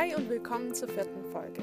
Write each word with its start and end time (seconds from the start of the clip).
Hi 0.00 0.14
und 0.14 0.30
willkommen 0.30 0.72
zur 0.72 0.88
vierten 0.88 1.22
Folge. 1.30 1.62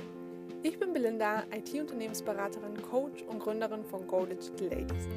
Ich 0.62 0.78
bin 0.78 0.94
Belinda, 0.94 1.42
IT-Unternehmensberaterin, 1.52 2.80
Coach 2.84 3.24
und 3.24 3.40
Gründerin 3.40 3.84
von 3.84 4.06
Go 4.06 4.28
Digital 4.28 4.68
Ladies. 4.68 5.08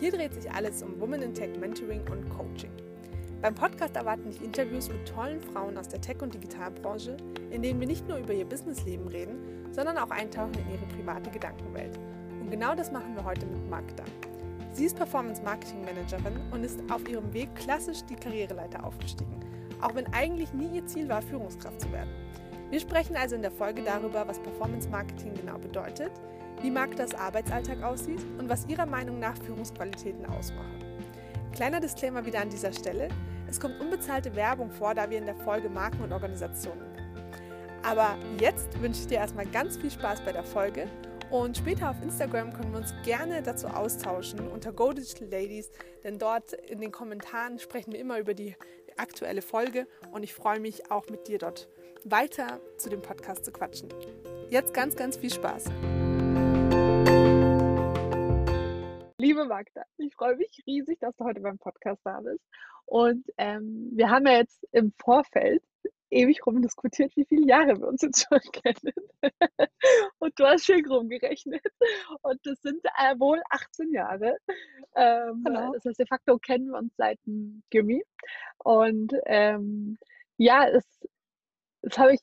Hier 0.00 0.10
dreht 0.10 0.32
sich 0.32 0.50
alles 0.50 0.82
um 0.82 0.98
Women 0.98 1.20
in 1.20 1.34
Tech 1.34 1.50
Mentoring 1.60 2.00
und 2.10 2.30
Coaching. 2.30 2.70
Beim 3.42 3.54
Podcast 3.54 3.94
erwarten 3.94 4.30
dich 4.30 4.40
Interviews 4.42 4.88
mit 4.88 5.06
tollen 5.06 5.38
Frauen 5.42 5.76
aus 5.76 5.88
der 5.88 6.00
Tech- 6.00 6.22
und 6.22 6.32
Digitalbranche, 6.32 7.18
in 7.50 7.60
denen 7.60 7.78
wir 7.78 7.86
nicht 7.86 8.08
nur 8.08 8.16
über 8.16 8.32
ihr 8.32 8.46
Businessleben 8.46 9.06
reden, 9.06 9.68
sondern 9.70 9.98
auch 9.98 10.10
eintauchen 10.10 10.54
in 10.54 10.72
ihre 10.72 10.86
private 10.96 11.28
Gedankenwelt. 11.28 11.98
Und 12.40 12.50
genau 12.50 12.74
das 12.74 12.90
machen 12.90 13.14
wir 13.14 13.22
heute 13.22 13.44
mit 13.44 13.68
Magda. 13.68 14.04
Sie 14.72 14.86
ist 14.86 14.96
Performance 14.96 15.42
Marketing 15.42 15.84
Managerin 15.84 16.40
und 16.50 16.64
ist 16.64 16.80
auf 16.90 17.06
ihrem 17.06 17.34
Weg 17.34 17.54
klassisch 17.54 17.98
die 18.08 18.16
Karriereleiter 18.16 18.82
aufgestiegen, 18.82 19.40
auch 19.82 19.94
wenn 19.94 20.10
eigentlich 20.14 20.54
nie 20.54 20.74
ihr 20.74 20.86
Ziel 20.86 21.06
war, 21.10 21.20
Führungskraft 21.20 21.78
zu 21.78 21.92
werden. 21.92 22.08
Wir 22.72 22.80
sprechen 22.80 23.16
also 23.16 23.36
in 23.36 23.42
der 23.42 23.50
Folge 23.50 23.82
darüber, 23.82 24.26
was 24.26 24.38
Performance 24.38 24.88
Marketing 24.88 25.34
genau 25.34 25.58
bedeutet, 25.58 26.10
wie 26.62 26.70
Magdas 26.70 27.14
Arbeitsalltag 27.14 27.82
aussieht 27.82 28.20
und 28.38 28.48
was 28.48 28.66
ihrer 28.66 28.86
Meinung 28.86 29.18
nach 29.18 29.36
Führungsqualitäten 29.36 30.24
ausmachen. 30.24 30.82
Kleiner 31.52 31.80
Disclaimer 31.80 32.24
wieder 32.24 32.40
an 32.40 32.48
dieser 32.48 32.72
Stelle. 32.72 33.10
Es 33.46 33.60
kommt 33.60 33.78
unbezahlte 33.78 34.34
Werbung 34.34 34.70
vor, 34.70 34.94
da 34.94 35.10
wir 35.10 35.18
in 35.18 35.26
der 35.26 35.34
Folge 35.34 35.68
Marken 35.68 36.02
und 36.02 36.14
Organisationen 36.14 36.90
nennen. 36.94 37.16
Aber 37.82 38.16
jetzt 38.40 38.80
wünsche 38.80 39.02
ich 39.02 39.06
dir 39.06 39.18
erstmal 39.18 39.44
ganz 39.44 39.76
viel 39.76 39.90
Spaß 39.90 40.22
bei 40.22 40.32
der 40.32 40.44
Folge 40.44 40.86
und 41.30 41.58
später 41.58 41.90
auf 41.90 42.02
Instagram 42.02 42.54
können 42.54 42.72
wir 42.72 42.78
uns 42.78 42.94
gerne 43.04 43.42
dazu 43.42 43.66
austauschen 43.66 44.48
unter 44.48 44.72
Go 44.72 44.94
Digital 44.94 45.28
Ladies, 45.28 45.70
denn 46.04 46.18
dort 46.18 46.54
in 46.54 46.80
den 46.80 46.90
Kommentaren 46.90 47.58
sprechen 47.58 47.92
wir 47.92 48.00
immer 48.00 48.18
über 48.18 48.32
die 48.32 48.56
aktuelle 48.98 49.42
Folge 49.42 49.86
und 50.12 50.22
ich 50.22 50.34
freue 50.34 50.60
mich 50.60 50.90
auch 50.90 51.08
mit 51.08 51.28
dir 51.28 51.38
dort 51.38 51.68
weiter 52.04 52.60
zu 52.78 52.90
dem 52.90 53.02
Podcast 53.02 53.44
zu 53.44 53.52
quatschen. 53.52 53.88
Jetzt 54.50 54.74
ganz, 54.74 54.96
ganz 54.96 55.16
viel 55.16 55.32
Spaß. 55.32 55.64
Liebe 59.18 59.44
Magda, 59.44 59.82
ich 59.98 60.14
freue 60.14 60.36
mich 60.36 60.62
riesig, 60.66 60.98
dass 61.00 61.16
du 61.16 61.24
heute 61.24 61.40
beim 61.40 61.58
Podcast 61.58 62.00
da 62.04 62.20
bist. 62.20 62.44
Und 62.86 63.24
ähm, 63.38 63.90
wir 63.92 64.10
haben 64.10 64.26
ja 64.26 64.38
jetzt 64.38 64.66
im 64.72 64.92
Vorfeld 64.98 65.62
ewig 66.12 66.46
rumdiskutiert, 66.46 67.16
wie 67.16 67.24
viele 67.24 67.46
Jahre 67.46 67.78
wir 67.78 67.88
uns 67.88 68.02
jetzt 68.02 68.26
schon 68.28 68.40
kennen. 68.52 68.94
und 70.18 70.38
du 70.38 70.44
hast 70.44 70.64
schön 70.64 70.86
rumgerechnet. 70.86 71.64
Und 72.22 72.40
das 72.44 72.60
sind 72.62 72.84
äh, 72.84 73.18
wohl 73.18 73.42
18 73.50 73.92
Jahre. 73.92 74.36
Ähm, 74.94 75.42
genau. 75.44 75.72
Das 75.72 75.84
heißt, 75.84 75.98
de 75.98 76.06
facto 76.06 76.38
kennen 76.38 76.68
wir 76.68 76.78
uns 76.78 76.94
seit 76.96 77.18
dem 77.26 77.62
Gimmi. 77.70 78.04
Und 78.58 79.14
ähm, 79.26 79.98
ja, 80.36 80.68
es 80.68 80.84
das 81.82 81.98
habe 81.98 82.14
ich, 82.14 82.20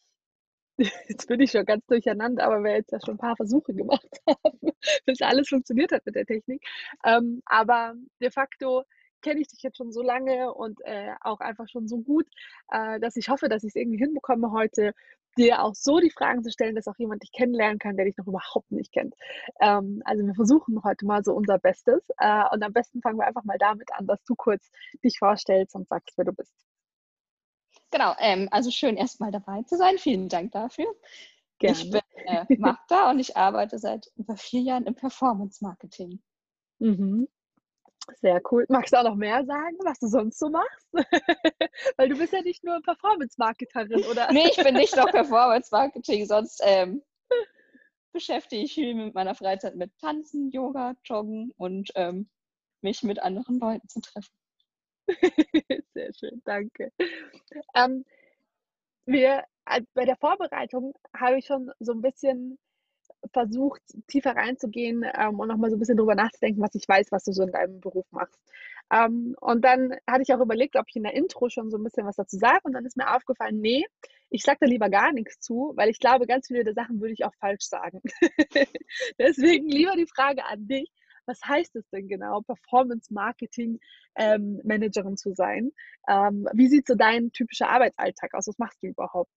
jetzt 1.09 1.28
bin 1.28 1.40
ich 1.42 1.52
schon 1.52 1.66
ganz 1.66 1.86
durcheinander, 1.88 2.46
aber 2.46 2.64
wir 2.64 2.72
jetzt 2.72 2.92
ja 2.92 3.00
schon 3.03 3.16
ein 3.16 3.20
paar 3.20 3.36
Versuche 3.36 3.74
gemacht 3.74 4.08
haben, 4.28 4.72
bis 5.06 5.22
alles 5.22 5.50
funktioniert 5.50 5.92
hat 5.92 6.06
mit 6.06 6.16
der 6.16 6.26
Technik. 6.26 6.64
Ähm, 7.03 7.42
aber 7.46 7.96
de 8.22 8.31
facto 8.31 8.84
kenne 9.22 9.42
ich 9.42 9.48
dich 9.48 9.62
jetzt 9.62 9.78
schon 9.78 9.92
so 9.92 10.02
lange 10.02 10.53
und 10.53 10.80
äh, 10.84 11.14
auch 11.22 11.39
einfach 11.39 11.67
schon 11.70 11.88
so 11.88 11.98
gut, 12.00 12.28
äh, 12.72 13.00
dass 13.00 13.16
ich 13.16 13.30
hoffe, 13.30 13.50
dass 13.50 13.64
ich 13.64 13.70
es 13.70 13.75
irgendwie 13.75 14.00
hinbekomme 14.00 14.52
heute, 14.52 14.94
dir 15.38 15.64
auch 15.64 15.75
so 15.75 16.00
die 16.00 16.09
Fragen 16.09 16.44
zu 16.44 16.52
stellen, 16.52 16.75
dass 16.75 16.88
auch 16.88 16.98
jemand 16.98 17.23
dich 17.23 17.31
kennenlernen 17.31 17.80
kann, 17.80 17.95
der 17.95 18.06
dich 18.06 18.17
noch 18.17 18.28
überhaupt 18.28 18.72
nicht 18.72 18.92
kennt. 18.92 19.16
Ähm, 19.62 20.02
also 20.06 20.25
wir 20.25 20.34
versuchen 20.34 20.84
heute 20.84 21.06
mal 21.06 21.23
so 21.23 21.34
unser 21.34 21.59
Bestes 21.59 22.02
äh, 22.17 22.44
und 22.52 22.64
am 22.64 22.73
besten 22.73 23.02
fangen 23.02 23.17
wir 23.17 23.28
einfach 23.28 23.44
mal 23.44 23.58
damit 23.58 23.92
an, 23.94 24.08
dass 24.08 24.23
du 24.25 24.36
kurz 24.36 24.70
dich 25.03 25.17
vorstellst 25.20 25.75
und 25.75 25.88
sagst, 25.88 26.17
wer 26.17 26.25
du 26.25 26.34
bist. 26.34 26.53
Genau, 27.92 28.16
ähm, 28.20 28.47
also 28.52 28.70
schön 28.72 28.97
erstmal 28.97 29.31
dabei 29.31 29.64
zu 29.64 29.78
sein. 29.78 29.97
Vielen 29.97 30.30
Dank 30.30 30.52
dafür. 30.52 30.94
Gerne. 31.58 31.78
Ich 31.78 31.90
bin 31.90 32.02
äh, 32.25 32.45
Magda 32.58 33.09
und 33.09 33.20
ich 33.20 33.36
arbeite 33.36 33.80
seit 33.80 34.12
über 34.16 34.38
vier 34.38 34.62
Jahren 34.62 34.86
im 34.86 34.96
Performance 34.96 35.63
Marketing. 35.63 36.22
Mhm. 36.80 37.28
Sehr 38.22 38.42
cool. 38.52 38.66
Magst 38.70 38.94
du 38.94 38.97
auch 38.97 39.03
noch 39.03 39.16
mehr 39.16 39.46
sagen, 39.46 39.78
was 39.84 40.00
du 40.00 40.08
sonst 40.08 40.40
so 40.40 40.50
machst? 40.50 40.88
Weil 41.97 42.09
du 42.09 42.18
bist 42.18 42.34
ja 42.34 42.42
nicht 42.42 42.64
nur 42.64 42.81
Performance-Marketerin, 42.81 44.03
oder? 44.06 44.31
nee, 44.31 44.47
ich 44.50 44.64
bin 44.64 44.75
nicht 44.75 44.96
nur 44.96 45.06
Performance-Marketing, 45.12 46.25
sonst 46.25 46.62
ähm, 46.64 47.02
beschäftige 48.12 48.64
ich 48.64 48.78
mich 48.78 48.96
mit 48.96 49.14
meiner 49.14 49.36
Freizeit 49.36 49.75
mit 49.75 49.98
Tanzen, 50.00 50.52
Yoga, 50.52 50.96
Joggen 51.03 51.53
und 51.58 51.92
ähm, 51.96 52.30
mich 52.81 53.03
mit 53.03 53.22
anderen 53.22 53.59
Leuten 53.59 53.88
zu 53.88 54.02
treffen. 54.02 54.34
Sehr 55.94 56.14
schön, 56.14 56.42
danke. 56.46 56.92
Ähm, 57.74 58.06
wir, 59.06 59.44
bei 59.94 60.06
der 60.06 60.18
Vorbereitung 60.18 60.94
habe 61.16 61.40
ich 61.40 61.46
schon 61.46 61.72
so 61.80 61.94
ein 61.94 62.02
bisschen 62.02 62.59
versucht, 63.34 63.81
tiefer 64.07 64.35
reinzugehen 64.35 65.06
ähm, 65.18 65.40
und 65.40 65.47
nochmal 65.47 65.69
so 65.69 65.75
ein 65.75 65.80
bisschen 65.80 65.97
drüber 65.97 66.16
nachzudenken, 66.16 66.62
was 66.62 66.75
ich 66.75 66.88
weiß, 66.88 67.12
was 67.12 67.24
du 67.24 67.31
so 67.31 67.44
in 67.44 67.52
deinem 67.52 67.80
Beruf 67.80 68.06
machst. 68.12 68.40
Ähm, 68.91 69.35
und 69.40 69.63
dann 69.63 69.96
hatte 70.07 70.24
ich 70.24 70.34
auch 70.34 70.40
überlegt, 70.40 70.75
ob 70.75 70.85
ich 70.88 70.96
in 70.96 71.03
der 71.03 71.13
Intro 71.13 71.50
schon 71.50 71.69
so 71.69 71.78
ein 71.78 71.84
bisschen 71.84 72.06
was 72.06 72.16
dazu 72.16 72.38
sage. 72.38 72.62
Und 72.63 72.74
dann 72.74 72.85
ist 72.85 72.97
mir 72.97 73.16
aufgefallen, 73.16 73.59
nee, 73.59 73.85
ich 74.30 74.44
sage 74.44 74.59
da 74.62 74.68
lieber 74.68 74.90
gar 74.90 75.12
nichts 75.12 75.40
zu, 75.40 75.74
weil 75.75 75.90
ich 75.90 76.00
glaube, 76.00 76.28
ganz 76.28 76.47
viele 76.47 76.63
der 76.63 76.74
Sachen 76.74 77.00
würde 77.02 77.13
ich 77.13 77.25
auch 77.25 77.34
falsch 77.40 77.66
sagen. 77.66 78.02
Deswegen 79.19 79.68
lieber 79.68 79.96
die 79.96 80.07
Frage 80.07 80.46
an 80.46 80.68
dich 80.68 80.91
was 81.30 81.40
heißt 81.46 81.75
es 81.75 81.88
denn 81.91 82.07
genau, 82.07 82.41
Performance 82.41 83.13
Marketing 83.13 83.80
ähm, 84.16 84.59
Managerin 84.63 85.16
zu 85.16 85.34
sein? 85.34 85.72
Ähm, 86.09 86.47
wie 86.53 86.68
sieht 86.68 86.88
so 86.88 86.96
dein 86.96 87.31
typischer 87.31 87.69
Arbeitsalltag 87.69 88.34
aus? 88.34 88.47
Was 88.47 88.57
machst 88.57 88.81
du 88.81 88.88
überhaupt? 88.88 89.31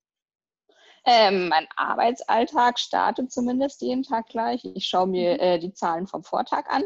Ähm, 1.04 1.48
mein 1.48 1.66
Arbeitsalltag 1.76 2.78
startet 2.78 3.32
zumindest 3.32 3.82
jeden 3.82 4.04
Tag 4.04 4.28
gleich. 4.28 4.64
Ich 4.64 4.86
schaue 4.86 5.08
mir 5.08 5.34
mhm. 5.34 5.40
äh, 5.40 5.58
die 5.58 5.72
Zahlen 5.72 6.06
vom 6.06 6.22
Vortag 6.22 6.66
an 6.68 6.82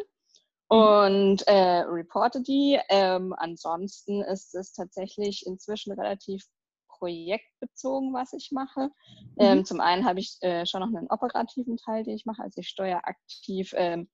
mhm. 0.71 0.79
und 0.79 1.47
äh, 1.47 1.81
reporte 1.81 2.43
die. 2.43 2.81
Ähm, 2.89 3.35
ansonsten 3.37 4.23
ist 4.23 4.55
es 4.55 4.73
tatsächlich 4.73 5.45
inzwischen 5.47 5.93
relativ 5.93 6.45
projektbezogen, 6.89 8.15
was 8.15 8.33
ich 8.33 8.53
mache. 8.53 8.91
Ähm, 9.39 9.59
mhm. 9.59 9.65
zum 9.67 9.81
einen 9.81 10.07
habe 10.07 10.21
ich 10.21 10.39
äh, 10.41 10.65
schon 10.65 10.81
noch 10.81 10.89
einen 10.89 11.11
operativen 11.11 11.77
Teil, 11.77 12.05
den 12.05 12.17
ich 12.17 12.25
mache. 12.25 12.43
Also 12.43 12.61
ich 12.61 12.69
steuere 12.69 13.07
aktiv 13.07 13.75
ähm, 13.77 14.09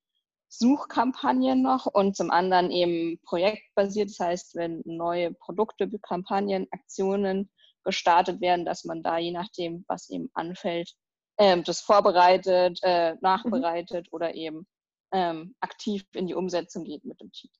Suchkampagnen 0.49 1.63
noch 1.63 1.87
und 1.87 2.17
zum 2.17 2.31
anderen 2.31 2.71
eben 2.71 3.21
projektbasiert. 3.23 4.11
Das 4.11 4.21
heißt, 4.21 4.55
wenn 4.57 4.83
neue 4.85 5.33
Produkte, 5.33 5.89
Kampagnen, 6.01 6.67
Aktionen 6.73 7.51
gestartet 7.85 8.41
werden, 8.41 8.65
dass 8.65 8.85
man 8.85 9.03
da 9.03 9.19
je 9.19 9.33
nachdem, 9.33 9.85
was 9.89 10.09
eben 10.11 10.31
anfällt, 10.35 10.95
ähm, 11.39 11.65
das 11.65 11.81
vorbereitet, 11.81 12.79
äh, 12.83 13.15
nachbereitet 13.21 14.07
mhm. 14.07 14.17
oder 14.17 14.35
eben 14.35 14.67
ähm, 15.13 15.55
aktiv 15.61 16.05
in 16.15 16.27
die 16.27 16.35
Umsetzung 16.35 16.85
geht 16.85 17.05
mit 17.05 17.21
dem 17.21 17.31
Team. 17.33 17.51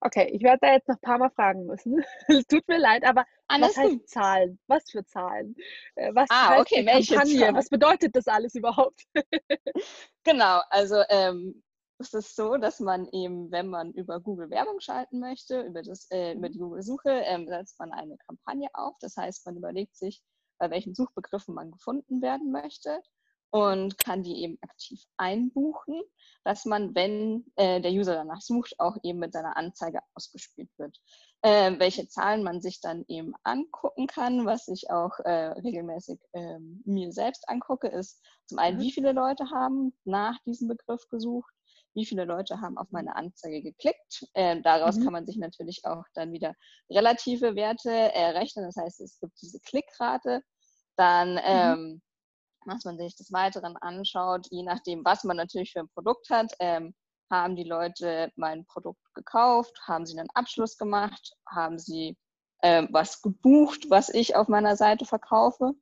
Okay, 0.00 0.30
ich 0.32 0.42
werde 0.42 0.58
da 0.62 0.72
jetzt 0.72 0.88
noch 0.88 0.94
ein 0.94 1.00
paar 1.00 1.18
Mal 1.18 1.30
fragen 1.30 1.66
müssen. 1.66 2.04
Tut 2.48 2.68
mir 2.68 2.78
leid, 2.78 3.04
aber 3.04 3.24
Alles 3.48 3.70
was 3.70 3.76
heißt 3.76 3.90
gut. 3.90 4.08
Zahlen? 4.08 4.60
Was 4.68 4.90
für 4.90 5.04
Zahlen? 5.04 5.56
Äh, 5.96 6.14
was 6.14 6.28
ah, 6.30 6.60
okay, 6.60 6.84
Kampagne? 6.84 7.04
Zahlen? 7.04 7.56
Was 7.56 7.68
bedeutet 7.68 8.14
das 8.14 8.28
alles 8.28 8.54
überhaupt? 8.54 9.02
genau, 10.24 10.60
also 10.70 11.02
ähm, 11.08 11.64
ist 11.98 12.14
es 12.14 12.34
so, 12.34 12.56
dass 12.56 12.80
man 12.80 13.08
eben, 13.12 13.50
wenn 13.50 13.68
man 13.68 13.92
über 13.92 14.20
Google 14.20 14.50
Werbung 14.50 14.80
schalten 14.80 15.20
möchte, 15.20 15.62
über, 15.62 15.82
das, 15.82 16.10
äh, 16.10 16.34
über 16.34 16.48
die 16.48 16.58
Google-Suche, 16.58 17.10
ähm, 17.10 17.48
setzt 17.48 17.78
man 17.78 17.92
eine 17.92 18.16
Kampagne 18.18 18.68
auf. 18.72 18.96
Das 19.00 19.16
heißt, 19.16 19.44
man 19.46 19.56
überlegt 19.56 19.96
sich, 19.96 20.22
bei 20.58 20.70
welchen 20.70 20.94
Suchbegriffen 20.94 21.54
man 21.54 21.70
gefunden 21.70 22.22
werden 22.22 22.52
möchte 22.52 23.00
und 23.50 23.96
kann 23.98 24.22
die 24.22 24.42
eben 24.42 24.58
aktiv 24.60 25.02
einbuchen, 25.16 26.02
dass 26.44 26.64
man, 26.64 26.94
wenn 26.94 27.46
äh, 27.56 27.80
der 27.80 27.92
User 27.92 28.14
danach 28.14 28.42
sucht, 28.42 28.78
auch 28.78 28.96
eben 29.02 29.18
mit 29.18 29.32
seiner 29.32 29.56
Anzeige 29.56 30.00
ausgespielt 30.14 30.70
wird. 30.76 31.00
Äh, 31.42 31.78
welche 31.78 32.08
Zahlen 32.08 32.42
man 32.42 32.60
sich 32.60 32.80
dann 32.80 33.04
eben 33.08 33.32
angucken 33.44 34.06
kann, 34.06 34.44
was 34.44 34.68
ich 34.68 34.90
auch 34.90 35.18
äh, 35.20 35.52
regelmäßig 35.52 36.20
ähm, 36.32 36.82
mir 36.84 37.12
selbst 37.12 37.48
angucke, 37.48 37.88
ist 37.88 38.20
zum 38.46 38.58
einen, 38.58 38.78
mhm. 38.78 38.82
wie 38.82 38.92
viele 38.92 39.12
Leute 39.12 39.50
haben 39.50 39.96
nach 40.04 40.38
diesem 40.44 40.68
Begriff 40.68 41.08
gesucht, 41.08 41.52
wie 41.98 42.06
viele 42.06 42.24
Leute 42.24 42.60
haben 42.60 42.78
auf 42.78 42.90
meine 42.90 43.16
Anzeige 43.16 43.62
geklickt. 43.62 44.26
Äh, 44.34 44.60
daraus 44.62 44.96
mhm. 44.96 45.04
kann 45.04 45.12
man 45.12 45.26
sich 45.26 45.36
natürlich 45.36 45.84
auch 45.84 46.04
dann 46.14 46.32
wieder 46.32 46.54
relative 46.90 47.56
Werte 47.56 47.90
errechnen. 47.90 48.64
Das 48.64 48.76
heißt, 48.76 49.00
es 49.00 49.18
gibt 49.20 49.40
diese 49.42 49.60
Klickrate. 49.60 50.42
Dann, 50.96 51.34
mhm. 51.34 51.40
ähm, 51.44 52.02
was 52.66 52.84
man 52.84 52.98
sich 52.98 53.16
des 53.16 53.32
Weiteren 53.32 53.76
anschaut, 53.76 54.46
je 54.50 54.62
nachdem, 54.62 55.04
was 55.04 55.24
man 55.24 55.36
natürlich 55.36 55.72
für 55.72 55.80
ein 55.80 55.88
Produkt 55.88 56.30
hat, 56.30 56.52
ähm, 56.60 56.94
haben 57.30 57.56
die 57.56 57.64
Leute 57.64 58.32
mein 58.36 58.64
Produkt 58.66 59.02
gekauft, 59.14 59.78
haben 59.86 60.06
sie 60.06 60.18
einen 60.18 60.30
Abschluss 60.34 60.78
gemacht, 60.78 61.34
haben 61.46 61.78
sie 61.78 62.16
äh, 62.62 62.86
was 62.90 63.22
gebucht, 63.22 63.86
was 63.90 64.08
ich 64.08 64.36
auf 64.36 64.48
meiner 64.48 64.76
Seite 64.76 65.04
verkaufe. 65.04 65.72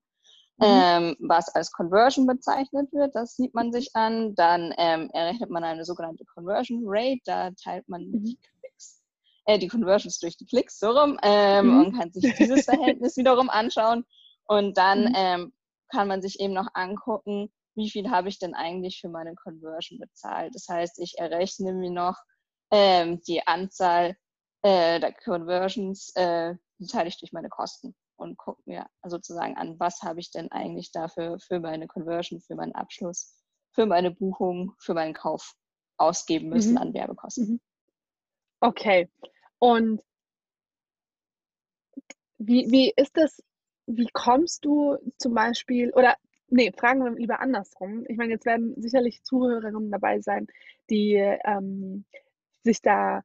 Mhm. 0.58 0.64
Ähm, 0.66 1.16
was 1.20 1.54
als 1.54 1.70
Conversion 1.70 2.26
bezeichnet 2.26 2.90
wird. 2.92 3.14
Das 3.14 3.36
sieht 3.36 3.54
man 3.54 3.72
sich 3.72 3.94
an. 3.94 4.34
Dann 4.34 4.72
ähm, 4.78 5.10
errechnet 5.12 5.50
man 5.50 5.64
eine 5.64 5.84
sogenannte 5.84 6.24
Conversion 6.24 6.82
Rate. 6.86 7.20
Da 7.26 7.50
teilt 7.50 7.86
man 7.88 8.06
mhm. 8.06 8.24
die 8.24 8.38
Klicks, 8.38 9.02
äh, 9.44 9.58
die 9.58 9.68
Conversions 9.68 10.18
durch 10.18 10.38
die 10.38 10.46
Klicks 10.46 10.78
so 10.78 10.90
rum 10.90 11.18
ähm, 11.22 11.66
mhm. 11.66 11.80
und 11.80 11.98
kann 11.98 12.10
sich 12.10 12.34
dieses 12.36 12.64
Verhältnis 12.64 13.16
wiederum 13.18 13.50
anschauen. 13.50 14.06
Und 14.46 14.78
dann 14.78 15.10
mhm. 15.10 15.14
ähm, 15.14 15.52
kann 15.90 16.08
man 16.08 16.22
sich 16.22 16.40
eben 16.40 16.54
noch 16.54 16.68
angucken, 16.72 17.52
wie 17.74 17.90
viel 17.90 18.10
habe 18.10 18.30
ich 18.30 18.38
denn 18.38 18.54
eigentlich 18.54 18.98
für 18.98 19.10
meine 19.10 19.34
Conversion 19.34 19.98
bezahlt. 19.98 20.54
Das 20.54 20.68
heißt, 20.68 20.98
ich 21.00 21.18
errechne 21.18 21.74
mir 21.74 21.90
noch 21.90 22.16
ähm, 22.70 23.20
die 23.28 23.46
Anzahl 23.46 24.16
äh, 24.62 25.00
der 25.00 25.12
Conversions, 25.12 26.12
äh, 26.14 26.54
die 26.78 26.86
teile 26.86 27.08
ich 27.08 27.18
durch 27.18 27.32
meine 27.32 27.50
Kosten 27.50 27.94
und 28.16 28.36
gucke 28.36 28.62
mir 28.66 28.86
sozusagen 29.04 29.56
an, 29.56 29.78
was 29.78 30.02
habe 30.02 30.20
ich 30.20 30.30
denn 30.30 30.50
eigentlich 30.50 30.92
dafür 30.92 31.38
für 31.38 31.60
meine 31.60 31.86
Conversion, 31.86 32.40
für 32.40 32.54
meinen 32.54 32.74
Abschluss, 32.74 33.34
für 33.72 33.86
meine 33.86 34.10
Buchung, 34.10 34.74
für 34.78 34.94
meinen 34.94 35.14
Kauf 35.14 35.54
ausgeben 35.96 36.48
müssen 36.48 36.72
mhm. 36.72 36.78
an 36.78 36.94
Werbekosten. 36.94 37.48
Mhm. 37.48 37.60
Okay. 38.60 39.10
Und 39.58 40.02
wie, 42.38 42.70
wie 42.70 42.92
ist 42.96 43.16
das, 43.16 43.42
wie 43.86 44.08
kommst 44.12 44.64
du 44.64 44.96
zum 45.18 45.34
Beispiel, 45.34 45.90
oder 45.92 46.16
nee, 46.48 46.72
fragen 46.72 47.04
wir 47.04 47.12
lieber 47.12 47.40
andersrum. 47.40 48.04
Ich 48.08 48.16
meine, 48.16 48.32
jetzt 48.32 48.46
werden 48.46 48.74
sicherlich 48.80 49.22
Zuhörerinnen 49.24 49.90
dabei 49.90 50.20
sein, 50.20 50.46
die 50.90 51.14
ähm, 51.14 52.04
sich 52.62 52.82
da, 52.82 53.22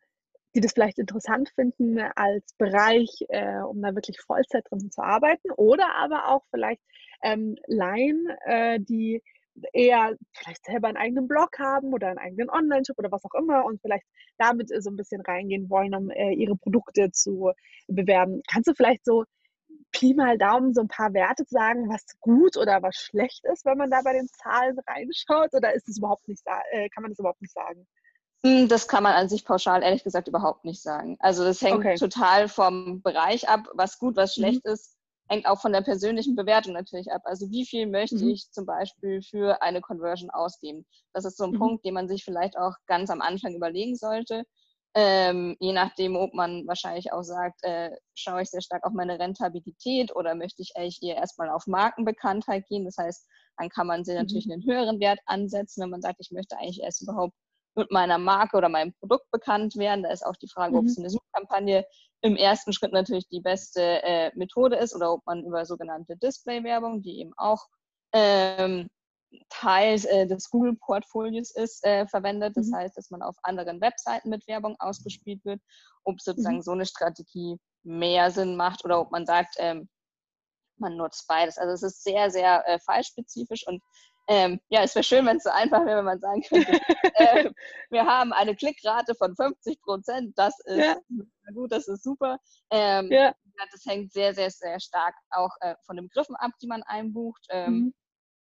die 0.56 0.62
das 0.62 0.74
vielleicht 0.74 1.00
interessant 1.00 1.50
finden 1.56 2.00
als 2.16 2.54
Bereich, 2.58 3.26
äh, 3.30 3.60
um 3.60 3.82
da 3.82 3.96
wirklich 3.96 4.20
Vollzeit 4.20 4.66
drin 4.70 4.92
zu 4.92 5.02
arbeiten, 5.02 5.52
oder 5.52 5.96
aber 5.96 6.30
auch 6.30 6.44
vielleicht 6.52 6.82
ähm, 7.24 7.56
Laien, 7.68 8.28
äh, 8.46 8.80
die 8.80 9.22
eher 9.74 10.16
vielleicht 10.34 10.66
selber 10.66 10.88
einen 10.88 10.98
eigenen 10.98 11.28
Blog 11.28 11.60
haben 11.60 11.94
oder 11.94 12.08
einen 12.08 12.18
eigenen 12.18 12.50
Online-Shop 12.50 12.98
oder 12.98 13.12
was 13.12 13.26
auch 13.26 13.34
immer 13.38 13.66
und 13.66 13.82
vielleicht 13.82 14.06
damit 14.38 14.70
so 14.70 14.90
ein 14.90 14.96
bisschen 14.96 15.22
reingehen 15.22 15.70
wollen, 15.70 15.94
um 15.94 16.10
äh, 16.10 16.32
ihre 16.34 16.56
Produkte 16.56 17.12
zu 17.12 17.52
bewerben. 17.88 18.42
Kannst 18.50 18.70
du 18.70 18.74
vielleicht 18.74 19.06
so 19.06 19.26
Pi 19.92 20.14
mal 20.14 20.38
Daumen 20.38 20.74
so 20.74 20.82
ein 20.82 20.88
paar 20.88 21.14
Werte 21.14 21.44
sagen, 21.48 21.90
was 21.90 22.06
gut 22.20 22.56
oder 22.58 22.82
was 22.82 22.96
schlecht 22.96 23.44
ist, 23.46 23.66
wenn 23.66 23.78
man 23.78 23.90
da 23.90 24.02
bei 24.04 24.14
den 24.14 24.28
Zahlen 24.28 24.78
reinschaut? 24.88 25.54
Oder 25.54 25.74
ist 25.74 25.88
es 25.90 25.98
überhaupt 25.98 26.28
nicht, 26.28 26.44
äh, 26.72 26.90
kann 26.90 27.04
man 27.04 27.12
das 27.12 27.20
überhaupt 27.20 27.42
nicht 27.42 27.54
sagen? 27.54 27.86
Hm, 28.46 28.68
das 28.68 28.88
kann 28.88 29.04
man 29.04 29.14
an 29.14 29.30
sich 29.30 29.46
pauschal 29.46 29.84
ehrlich 29.84 30.04
gesagt 30.04 30.28
überhaupt 30.28 30.66
nicht 30.66 30.82
sagen. 30.82 31.18
Also 31.20 31.44
das 31.44 31.62
hängt 31.62 31.78
okay. 31.78 31.96
total 31.96 32.48
vom 32.48 33.02
Bereich 33.02 33.48
ab, 33.48 33.68
was 33.74 34.00
gut, 34.00 34.16
was 34.16 34.36
mhm. 34.36 34.42
schlecht 34.42 34.66
mhm. 34.66 34.72
ist 34.72 34.98
hängt 35.32 35.46
auch 35.46 35.62
von 35.62 35.72
der 35.72 35.82
persönlichen 35.82 36.36
Bewertung 36.36 36.74
natürlich 36.74 37.12
ab. 37.12 37.22
Also 37.24 37.50
wie 37.50 37.66
viel 37.66 37.88
möchte 37.88 38.18
mhm. 38.18 38.32
ich 38.32 38.52
zum 38.52 38.66
Beispiel 38.66 39.22
für 39.22 39.62
eine 39.62 39.80
Conversion 39.80 40.30
ausgeben? 40.30 40.86
Das 41.14 41.24
ist 41.24 41.38
so 41.38 41.46
ein 41.46 41.52
mhm. 41.52 41.60
Punkt, 41.60 41.86
den 41.86 41.94
man 41.94 42.10
sich 42.10 42.26
vielleicht 42.26 42.58
auch 42.58 42.76
ganz 42.86 43.10
am 43.10 43.22
Anfang 43.22 43.56
überlegen 43.56 43.96
sollte. 43.96 44.44
Ähm, 44.94 45.56
je 45.62 45.72
nachdem, 45.72 46.18
ob 46.18 46.34
man 46.34 46.68
wahrscheinlich 46.68 47.14
auch 47.14 47.24
sagt, 47.24 47.64
äh, 47.64 47.92
schaue 48.14 48.42
ich 48.42 48.50
sehr 48.50 48.62
stark 48.62 48.84
auf 48.84 48.92
meine 48.92 49.20
Rentabilität 49.20 50.14
oder 50.14 50.36
möchte 50.36 50.62
ich 50.62 50.74
eigentlich 50.76 51.02
eher 51.02 51.16
erstmal 51.16 51.50
auf 51.50 51.66
Markenbekanntheit 51.66 52.68
gehen. 52.68 52.84
Das 52.84 52.98
heißt, 52.98 53.26
dann 53.58 53.70
kann 53.70 53.88
man 53.88 54.04
sich 54.04 54.16
mhm. 54.16 54.22
natürlich 54.22 54.52
einen 54.52 54.66
höheren 54.66 55.00
Wert 55.00 55.20
ansetzen, 55.28 55.82
wenn 55.82 55.92
man 55.92 56.02
sagt, 56.02 56.18
ich 56.20 56.32
möchte 56.32 56.58
eigentlich 56.58 56.82
erst 56.82 57.04
überhaupt 57.04 57.34
mit 57.76 57.92
meiner 57.92 58.18
Marke 58.18 58.58
oder 58.58 58.70
meinem 58.70 58.94
Produkt 58.94 59.30
bekannt 59.32 59.76
werden. 59.76 60.04
Da 60.04 60.12
ist 60.12 60.26
auch 60.26 60.36
die 60.36 60.50
Frage, 60.50 60.74
mhm. 60.74 60.80
ob 60.80 60.86
es 60.86 60.98
eine 60.98 61.10
Suchkampagne 61.10 61.86
im 62.22 62.36
ersten 62.36 62.74
Schritt 62.74 62.94
natürlich 62.94 63.28
die 63.30 63.42
beste 63.42 63.82
äh, 64.04 64.32
Methode 64.36 64.76
ist 64.76 64.96
oder 64.96 65.12
ob 65.14 65.26
man 65.26 65.44
über 65.44 65.66
sogenannte 65.66 66.18
Display-Werbung, 66.18 67.02
die 67.02 67.20
eben 67.20 67.34
auch 67.38 67.68
ähm, 68.14 68.90
Teil 69.50 70.00
äh, 70.08 70.28
des 70.28 70.50
Google-Portfolios 70.50 71.52
ist, 71.52 71.84
äh, 71.86 72.06
verwendet. 72.08 72.58
Das 72.58 72.68
mhm. 72.68 72.76
heißt, 72.76 72.98
dass 72.98 73.10
man 73.10 73.22
auf 73.22 73.36
anderen 73.44 73.82
Webseiten 73.82 74.30
mit 74.30 74.48
Werbung 74.48 74.76
ausgespielt 74.80 75.44
wird, 75.46 75.62
ob 76.04 76.20
sozusagen 76.22 76.58
mhm. 76.58 76.62
so 76.62 76.72
eine 76.72 76.86
Strategie 76.86 77.58
mehr 77.84 78.32
Sinn 78.32 78.56
macht 78.56 78.84
oder 78.86 79.00
ob 79.00 79.12
man 79.12 79.26
sagt, 79.26 79.56
ähm, 79.58 79.90
man 80.78 80.98
nutzt 80.98 81.28
beides. 81.28 81.58
Also 81.58 81.74
es 81.74 81.84
ist 81.84 82.04
sehr, 82.04 82.30
sehr 82.30 82.68
äh, 82.68 82.80
fallspezifisch 82.80 83.66
und 83.68 83.82
ähm, 84.32 84.62
ja, 84.70 84.82
es 84.84 84.96
wäre 84.96 85.04
schön, 85.04 85.26
wenn 85.26 85.38
es 85.38 85.44
so 85.44 85.50
einfach 85.50 85.86
wäre, 85.86 85.98
wenn 85.98 86.06
man 86.06 86.20
sagen 86.22 86.42
könnte, 86.42 86.72
äh, 87.16 87.52
wir 87.90 88.06
haben 88.06 88.32
eine 88.32 88.56
Klickrate 88.56 89.14
von 89.14 89.36
50 89.36 89.82
Prozent, 89.82 90.38
das 90.38 90.58
ist 90.66 90.78
ja. 90.78 90.98
gut, 91.54 91.72
das 91.72 91.90
ist 91.90 92.04
super. 92.04 92.38
Ähm, 92.70 93.12
ja. 93.12 93.36
Das 93.74 93.86
hängt 93.86 94.14
sehr, 94.14 94.34
sehr, 94.34 94.50
sehr 94.50 94.80
stark 94.80 95.14
auch 95.32 95.52
äh, 95.60 95.76
von 95.86 95.98
den 95.98 96.08
Begriffen 96.08 96.36
ab, 96.38 96.52
die 96.62 96.68
man 96.68 96.82
einbucht. 96.84 97.46
Ähm, 97.50 97.74
mhm 97.74 97.94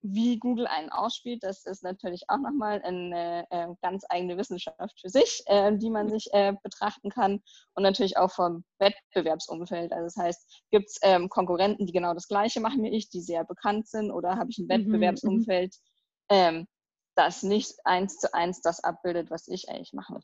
wie 0.02 0.38
Google 0.38 0.66
einen 0.66 0.90
ausspielt, 0.90 1.44
das 1.44 1.64
ist 1.64 1.84
natürlich 1.84 2.24
auch 2.28 2.38
nochmal 2.38 2.82
eine 2.82 3.46
äh, 3.50 3.68
ganz 3.82 4.04
eigene 4.08 4.36
Wissenschaft 4.36 5.00
für 5.00 5.08
sich, 5.08 5.42
äh, 5.46 5.76
die 5.76 5.90
man 5.90 6.08
sich 6.08 6.28
äh, 6.32 6.54
betrachten 6.62 7.08
kann 7.08 7.40
und 7.74 7.84
natürlich 7.84 8.16
auch 8.16 8.32
vom 8.32 8.64
Wettbewerbsumfeld. 8.78 9.92
Also 9.92 10.04
das 10.04 10.16
heißt, 10.16 10.62
gibt 10.70 10.90
es 10.90 10.98
ähm, 11.02 11.28
Konkurrenten, 11.28 11.86
die 11.86 11.92
genau 11.92 12.14
das 12.14 12.26
Gleiche 12.26 12.60
machen 12.60 12.82
wie 12.82 12.90
ich, 12.90 13.10
die 13.10 13.20
sehr 13.20 13.44
bekannt 13.44 13.86
sind 13.86 14.10
oder 14.10 14.36
habe 14.36 14.50
ich 14.50 14.58
ein 14.58 14.64
mhm, 14.64 14.66
mhm. 14.66 14.92
Wettbewerbsumfeld, 14.92 15.76
ähm, 16.28 16.66
das 17.14 17.44
nicht 17.44 17.74
eins 17.84 18.18
zu 18.18 18.34
eins 18.34 18.60
das 18.60 18.82
abbildet, 18.82 19.30
was 19.30 19.46
ich 19.46 19.68
eigentlich 19.68 19.92
mache. 19.92 20.20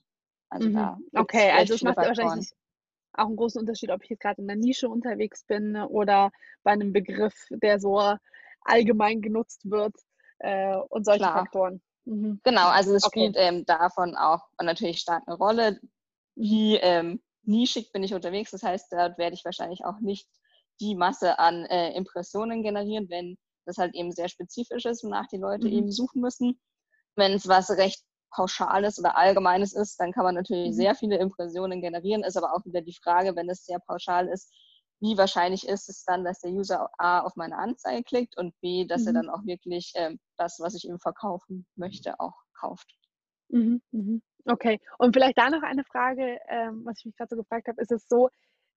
Also 0.51 0.69
mhm. 0.69 0.75
da 0.75 0.99
okay, 1.15 1.51
also 1.53 1.75
es 1.75 1.83
macht 1.83 1.99
wahrscheinlich 1.99 2.51
auch 3.13 3.27
einen 3.27 3.37
großen 3.37 3.61
Unterschied, 3.61 3.91
ob 3.91 4.03
ich 4.03 4.11
jetzt 4.11 4.21
gerade 4.21 4.41
in 4.41 4.49
der 4.49 4.57
Nische 4.57 4.89
unterwegs 4.89 5.45
bin 5.45 5.77
oder 5.77 6.31
bei 6.63 6.73
einem 6.73 6.93
Begriff, 6.93 7.35
der 7.51 7.79
so 7.79 8.17
allgemein 8.69 9.21
genutzt 9.21 9.69
wird 9.71 9.95
äh, 10.39 10.77
und 10.77 11.05
solche 11.05 11.21
Klar. 11.21 11.39
Faktoren. 11.39 11.83
Mhm. 12.05 12.41
Genau, 12.45 12.69
also 12.69 12.95
es 12.95 13.05
okay. 13.05 13.21
spielt 13.21 13.37
ähm, 13.39 13.65
davon 13.67 14.17
auch 14.17 14.43
natürlich 14.63 15.01
stark 15.01 15.23
eine 15.27 15.37
Rolle. 15.37 15.81
Wie 16.37 16.77
ähm, 16.77 17.21
nischig 17.43 17.93
bin 17.93 18.03
ich 18.03 18.15
unterwegs, 18.15 18.51
das 18.51 18.63
heißt, 18.63 18.93
dort 18.93 19.19
werde 19.19 19.35
ich 19.35 19.45
wahrscheinlich 19.45 19.85
auch 19.85 20.01
nicht 20.01 20.29
die 20.81 20.95
Masse 20.95 21.39
an 21.39 21.65
äh, 21.67 21.93
Impressionen 21.95 22.63
generieren, 22.63 23.09
wenn 23.11 23.37
das 23.67 23.79
halt 23.79 23.95
eben 23.95 24.13
sehr 24.13 24.29
spezifisch 24.29 24.87
ist, 24.87 25.05
wonach 25.05 25.27
die 25.27 25.39
Leute 25.39 25.67
mhm. 25.67 25.73
eben 25.73 25.93
suchen 25.93 26.21
müssen. 26.21 26.61
Wenn 27.17 27.33
es 27.33 27.49
was 27.49 27.71
recht 27.71 28.03
Pauschales 28.31 28.99
oder 28.99 29.17
Allgemeines 29.17 29.73
ist, 29.73 29.99
dann 29.99 30.13
kann 30.13 30.25
man 30.25 30.35
natürlich 30.35 30.71
mhm. 30.71 30.75
sehr 30.75 30.95
viele 30.95 31.19
Impressionen 31.19 31.81
generieren. 31.81 32.23
Ist 32.23 32.37
aber 32.37 32.55
auch 32.55 32.65
wieder 32.65 32.81
die 32.81 32.97
Frage, 33.03 33.35
wenn 33.37 33.51
es 33.51 33.65
sehr 33.65 33.81
pauschal 33.81 34.29
ist, 34.29 34.53
wie 35.01 35.17
wahrscheinlich 35.17 35.67
ist 35.69 35.89
es 35.89 36.05
dann, 36.05 36.25
dass 36.25 36.41
der 36.41 36.51
User 36.51 36.91
A 36.99 37.21
auf 37.21 37.37
meine 37.37 37.57
Anzeige 37.57 38.03
klickt 38.03 38.37
und 38.37 38.59
B, 38.61 38.85
dass 38.85 39.03
mhm. 39.03 39.09
er 39.09 39.13
dann 39.15 39.31
auch 39.31 39.45
wirklich 39.45 39.93
ähm, 39.95 40.19
das, 40.37 40.59
was 40.61 40.75
ich 40.75 40.85
ihm 40.85 40.99
verkaufen 40.99 41.67
möchte, 41.77 42.19
auch 42.21 42.35
kauft. 42.59 42.91
Mhm, 43.49 43.81
mhm. 43.93 44.23
Okay, 44.45 44.81
und 44.99 45.15
vielleicht 45.15 45.39
da 45.39 45.51
noch 45.51 45.63
eine 45.63 45.85
Frage, 45.85 46.39
ähm, 46.49 46.83
was 46.85 46.99
ich 46.99 47.07
mich 47.07 47.17
gerade 47.17 47.31
so 47.31 47.37
gefragt 47.37 47.69
habe, 47.69 47.81
ist 47.81 47.93
es 47.93 48.09
so, 48.09 48.29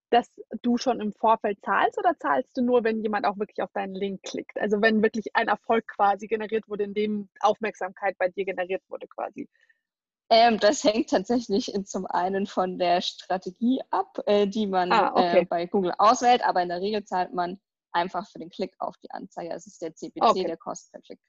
dass 0.09 0.29
du 0.61 0.77
schon 0.77 0.99
im 0.99 1.13
Vorfeld 1.13 1.59
zahlst 1.63 1.97
oder 1.97 2.17
zahlst 2.19 2.57
du 2.57 2.61
nur, 2.61 2.83
wenn 2.83 3.01
jemand 3.01 3.25
auch 3.25 3.39
wirklich 3.39 3.61
auf 3.61 3.71
deinen 3.71 3.95
Link 3.95 4.21
klickt? 4.23 4.59
Also 4.59 4.81
wenn 4.81 5.01
wirklich 5.01 5.27
ein 5.33 5.47
Erfolg 5.47 5.87
quasi 5.87 6.27
generiert 6.27 6.67
wurde, 6.67 6.83
in 6.83 6.93
dem 6.93 7.29
Aufmerksamkeit 7.39 8.17
bei 8.17 8.27
dir 8.27 8.43
generiert 8.43 8.83
wurde 8.89 9.07
quasi. 9.07 9.47
Ähm, 10.31 10.59
das 10.59 10.83
hängt 10.85 11.09
tatsächlich 11.09 11.73
zum 11.83 12.05
einen 12.05 12.47
von 12.47 12.79
der 12.79 13.01
Strategie 13.01 13.81
ab, 13.89 14.17
äh, 14.27 14.47
die 14.47 14.65
man 14.65 14.89
ah, 14.93 15.11
okay. 15.11 15.41
äh, 15.41 15.45
bei 15.45 15.65
Google 15.65 15.93
auswählt, 15.97 16.41
aber 16.41 16.63
in 16.63 16.69
der 16.69 16.79
Regel 16.79 17.03
zahlt 17.03 17.33
man 17.33 17.59
einfach 17.91 18.25
für 18.29 18.39
den 18.39 18.49
Klick 18.49 18.73
auf 18.79 18.95
die 18.99 19.11
Anzeige. 19.11 19.53
Es 19.53 19.67
ist 19.67 19.81
der 19.81 19.93
CPC, 19.93 20.23
okay. 20.23 20.45
der 20.45 20.55
kostet 20.55 20.93
per 20.93 21.01
Klick. 21.01 21.19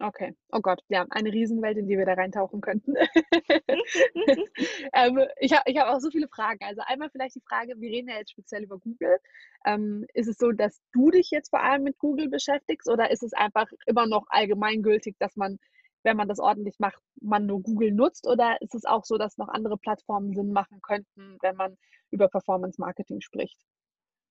Okay. 0.00 0.34
Oh 0.52 0.60
Gott, 0.60 0.80
ja, 0.88 1.06
eine 1.10 1.30
Riesenwelt, 1.30 1.76
in 1.76 1.88
die 1.88 1.98
wir 1.98 2.06
da 2.06 2.14
reintauchen 2.14 2.62
könnten. 2.62 2.94
ähm, 4.94 5.20
ich 5.38 5.52
habe 5.52 5.62
ich 5.66 5.78
hab 5.78 5.88
auch 5.88 6.00
so 6.00 6.10
viele 6.10 6.28
Fragen. 6.28 6.64
Also 6.64 6.80
einmal 6.86 7.10
vielleicht 7.10 7.34
die 7.34 7.42
Frage, 7.46 7.74
wir 7.78 7.90
reden 7.90 8.08
ja 8.08 8.16
jetzt 8.16 8.30
speziell 8.30 8.64
über 8.64 8.78
Google. 8.78 9.18
Ähm, 9.66 10.06
ist 10.14 10.28
es 10.28 10.38
so, 10.38 10.52
dass 10.52 10.80
du 10.92 11.10
dich 11.10 11.30
jetzt 11.30 11.50
vor 11.50 11.62
allem 11.62 11.82
mit 11.82 11.98
Google 11.98 12.28
beschäftigst 12.30 12.88
oder 12.88 13.10
ist 13.10 13.22
es 13.22 13.34
einfach 13.34 13.66
immer 13.84 14.06
noch 14.06 14.24
allgemeingültig, 14.28 15.16
dass 15.18 15.36
man 15.36 15.58
wenn 16.06 16.16
man 16.16 16.28
das 16.28 16.38
ordentlich 16.38 16.78
macht, 16.78 17.02
man 17.20 17.46
nur 17.46 17.60
Google 17.60 17.90
nutzt? 17.90 18.26
Oder 18.26 18.62
ist 18.62 18.74
es 18.74 18.84
auch 18.84 19.04
so, 19.04 19.18
dass 19.18 19.38
noch 19.38 19.48
andere 19.48 19.76
Plattformen 19.76 20.34
Sinn 20.34 20.52
machen 20.52 20.80
könnten, 20.80 21.36
wenn 21.42 21.56
man 21.56 21.76
über 22.10 22.28
Performance 22.28 22.80
Marketing 22.80 23.20
spricht? 23.20 23.58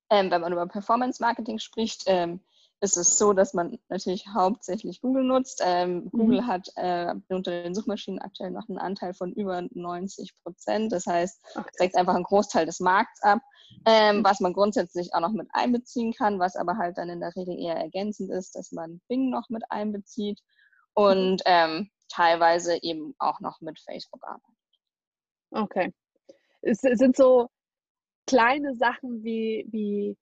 Ähm, 0.10 0.32
wenn 0.32 0.42
man 0.42 0.54
über 0.54 0.66
Performance 0.68 1.22
Marketing 1.22 1.60
spricht, 1.60 2.04
ähm, 2.08 2.40
ist 2.80 2.96
es 2.96 3.18
so, 3.18 3.34
dass 3.34 3.54
man 3.54 3.78
natürlich 3.90 4.28
hauptsächlich 4.28 5.02
Google 5.02 5.24
nutzt. 5.24 5.62
Ähm, 5.66 6.10
Google 6.12 6.42
mhm. 6.42 6.48
hat 6.48 6.70
äh, 6.76 7.14
unter 7.28 7.52
den 7.64 7.76
Suchmaschinen 7.76 8.20
aktuell 8.20 8.52
noch 8.52 8.70
einen 8.70 8.78
Anteil 8.78 9.14
von 9.14 9.34
über 9.34 9.64
90 9.72 10.34
Prozent. 10.44 10.94
Das 10.94 11.08
heißt, 11.08 11.42
okay. 11.56 11.70
trägt 11.78 11.98
einfach 11.98 12.16
einen 12.16 12.24
Großteil 12.24 12.66
des 12.66 12.80
Markts 12.80 13.22
ab, 13.22 13.40
ähm, 13.86 14.24
was 14.24 14.40
man 14.40 14.54
grundsätzlich 14.54 15.14
auch 15.14 15.22
noch 15.22 15.34
mit 15.34 15.50
einbeziehen 15.52 16.14
kann, 16.14 16.40
was 16.40 16.56
aber 16.56 16.78
halt 16.78 16.98
dann 16.98 17.10
in 17.10 17.20
der 17.20 17.36
Regel 17.36 17.60
eher 17.60 17.76
ergänzend 17.76 18.32
ist, 18.32 18.56
dass 18.56 18.72
man 18.72 19.02
Bing 19.10 19.30
noch 19.30 19.50
mit 19.50 19.64
einbezieht 19.70 20.40
und 20.96 21.42
ähm, 21.46 21.92
teilweise 22.10 22.82
eben 22.82 23.14
auch 23.20 23.40
noch 23.40 23.62
mit 23.62 23.80
Facebook 23.80 24.24
arbeitet. 24.24 24.56
Okay. 25.52 25.94
Es 26.62 26.80
sind 26.82 27.16
so 27.16 27.50
kleine 28.26 28.74
Sachen 28.76 29.24
wie, 29.24 29.66
wie 29.70 30.18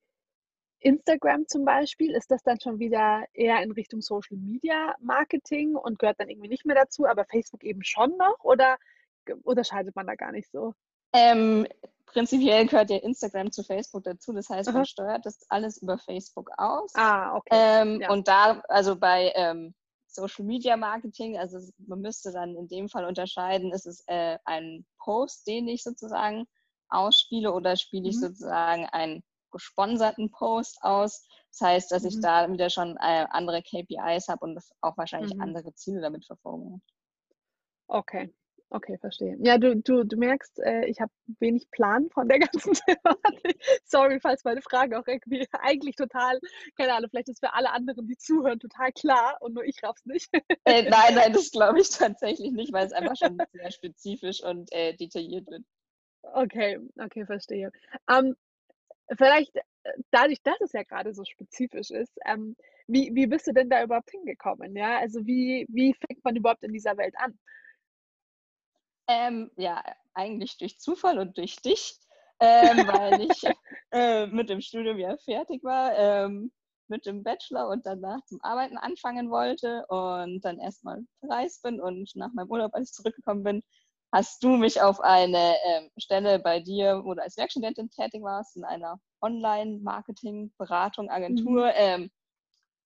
Instagram 0.80 1.46
zum 1.48 1.64
Beispiel, 1.64 2.14
ist 2.14 2.30
das 2.30 2.42
dann 2.42 2.60
schon 2.60 2.78
wieder 2.78 3.24
eher 3.32 3.62
in 3.62 3.72
Richtung 3.72 4.02
Social 4.02 4.36
Media 4.36 4.94
Marketing 5.00 5.74
und 5.74 5.98
gehört 5.98 6.20
dann 6.20 6.28
irgendwie 6.28 6.48
nicht 6.48 6.66
mehr 6.66 6.76
dazu, 6.76 7.06
aber 7.06 7.24
Facebook 7.24 7.64
eben 7.64 7.82
schon 7.82 8.16
noch 8.18 8.44
oder 8.44 8.76
unterscheidet 9.42 9.96
man 9.96 10.06
da 10.06 10.14
gar 10.14 10.32
nicht 10.32 10.50
so? 10.50 10.74
Ähm, 11.14 11.66
prinzipiell 12.06 12.66
gehört 12.66 12.90
ja 12.90 12.98
Instagram 12.98 13.50
zu 13.50 13.62
Facebook 13.62 14.04
dazu. 14.04 14.32
Das 14.32 14.50
heißt, 14.50 14.68
man 14.68 14.78
Aha. 14.78 14.84
steuert 14.84 15.24
das 15.24 15.38
alles 15.48 15.80
über 15.80 15.96
Facebook 15.96 16.50
aus. 16.58 16.92
Ah, 16.94 17.36
okay. 17.36 17.48
Ähm, 17.52 18.00
ja. 18.02 18.10
Und 18.10 18.28
da, 18.28 18.60
also 18.68 18.96
bei 18.96 19.32
ähm, 19.34 19.74
Social 20.14 20.44
Media 20.44 20.76
Marketing, 20.76 21.38
also 21.38 21.58
man 21.78 22.00
müsste 22.00 22.32
dann 22.32 22.56
in 22.56 22.68
dem 22.68 22.88
Fall 22.88 23.04
unterscheiden, 23.04 23.72
ist 23.72 23.86
es 23.86 24.04
äh, 24.06 24.38
ein 24.44 24.86
Post, 24.98 25.46
den 25.46 25.68
ich 25.68 25.82
sozusagen 25.82 26.46
ausspiele 26.88 27.52
oder 27.52 27.76
spiele 27.76 28.08
ich 28.08 28.16
mhm. 28.16 28.20
sozusagen 28.20 28.86
einen 28.86 29.22
gesponserten 29.50 30.30
Post 30.30 30.78
aus. 30.82 31.26
Das 31.50 31.60
heißt, 31.68 31.92
dass 31.92 32.02
mhm. 32.02 32.08
ich 32.08 32.20
da 32.20 32.50
wieder 32.50 32.70
schon 32.70 32.96
äh, 32.96 33.26
andere 33.30 33.62
KPIs 33.62 34.28
habe 34.28 34.44
und 34.44 34.58
auch 34.80 34.96
wahrscheinlich 34.96 35.34
mhm. 35.34 35.40
andere 35.40 35.74
Ziele 35.74 36.00
damit 36.00 36.26
verfolge. 36.26 36.80
Okay, 37.86 38.34
Okay, 38.74 38.98
verstehe. 38.98 39.36
Ja, 39.38 39.56
du, 39.56 39.76
du, 39.76 40.02
du 40.02 40.16
merkst, 40.16 40.58
äh, 40.58 40.86
ich 40.86 41.00
habe 41.00 41.12
wenig 41.38 41.70
Plan 41.70 42.10
von 42.10 42.28
der 42.28 42.38
ganzen 42.40 42.74
Thematik. 42.74 43.62
Sorry, 43.84 44.18
falls 44.18 44.42
meine 44.42 44.62
Frage 44.62 44.98
auch 44.98 45.06
irgendwie 45.06 45.46
eigentlich 45.62 45.94
total, 45.94 46.40
keine 46.76 46.94
Ahnung, 46.94 47.08
vielleicht 47.08 47.28
ist 47.28 47.38
für 47.38 47.54
alle 47.54 47.70
anderen, 47.70 48.08
die 48.08 48.16
zuhören, 48.16 48.58
total 48.58 48.90
klar 48.90 49.36
und 49.40 49.54
nur 49.54 49.64
ich 49.64 49.80
raff's 49.84 50.04
nicht. 50.06 50.28
Äh, 50.64 50.90
nein, 50.90 51.14
nein, 51.14 51.32
das 51.32 51.52
glaube 51.52 51.80
ich 51.80 51.90
tatsächlich 51.90 52.50
nicht, 52.50 52.72
weil 52.72 52.84
es 52.84 52.92
einfach 52.92 53.16
schon 53.16 53.38
sehr 53.52 53.70
spezifisch 53.70 54.42
und 54.42 54.72
äh, 54.72 54.96
detailliert 54.96 55.46
wird. 55.46 55.62
Okay, 56.22 56.80
okay, 56.98 57.26
verstehe. 57.26 57.70
Ähm, 58.10 58.34
vielleicht, 59.16 59.54
äh, 59.54 59.62
dadurch, 60.10 60.42
dass 60.42 60.60
es 60.60 60.72
ja 60.72 60.82
gerade 60.82 61.14
so 61.14 61.24
spezifisch 61.24 61.92
ist, 61.92 62.18
ähm, 62.26 62.56
wie, 62.88 63.14
wie 63.14 63.28
bist 63.28 63.46
du 63.46 63.52
denn 63.52 63.70
da 63.70 63.84
überhaupt 63.84 64.10
hingekommen? 64.10 64.74
Ja, 64.74 64.98
also 64.98 65.24
wie, 65.24 65.64
wie 65.68 65.94
fängt 65.94 66.24
man 66.24 66.34
überhaupt 66.34 66.64
in 66.64 66.72
dieser 66.72 66.96
Welt 66.96 67.14
an? 67.18 67.38
Ähm, 69.06 69.50
ja, 69.56 69.82
eigentlich 70.14 70.56
durch 70.58 70.78
Zufall 70.78 71.18
und 71.18 71.36
durch 71.36 71.56
dich, 71.56 71.98
ähm, 72.40 72.86
weil 72.86 73.20
ich 73.22 73.42
äh, 73.92 74.26
mit 74.26 74.48
dem 74.48 74.60
Studium 74.60 74.98
ja 74.98 75.16
fertig 75.18 75.62
war, 75.62 75.96
ähm, 75.96 76.52
mit 76.88 77.06
dem 77.06 77.22
Bachelor 77.22 77.68
und 77.68 77.86
danach 77.86 78.24
zum 78.26 78.40
Arbeiten 78.42 78.76
anfangen 78.76 79.30
wollte 79.30 79.86
und 79.88 80.44
dann 80.44 80.58
erstmal 80.58 81.02
verreist 81.20 81.62
bin 81.62 81.80
und 81.80 82.14
nach 82.14 82.32
meinem 82.32 82.50
Urlaub, 82.50 82.74
als 82.74 82.90
ich 82.90 82.94
zurückgekommen 82.94 83.42
bin, 83.42 83.62
hast 84.12 84.42
du 84.44 84.50
mich 84.50 84.80
auf 84.80 85.00
eine 85.00 85.54
ähm, 85.66 85.90
Stelle 85.96 86.38
bei 86.38 86.60
dir, 86.60 87.02
wo 87.04 87.14
du 87.14 87.22
als 87.22 87.36
Werkstudentin 87.36 87.90
tätig 87.90 88.22
warst, 88.22 88.56
in 88.56 88.64
einer 88.64 89.00
Online-Marketing-Beratung, 89.20 91.10
Agentur, 91.10 91.66
mhm. 91.66 92.10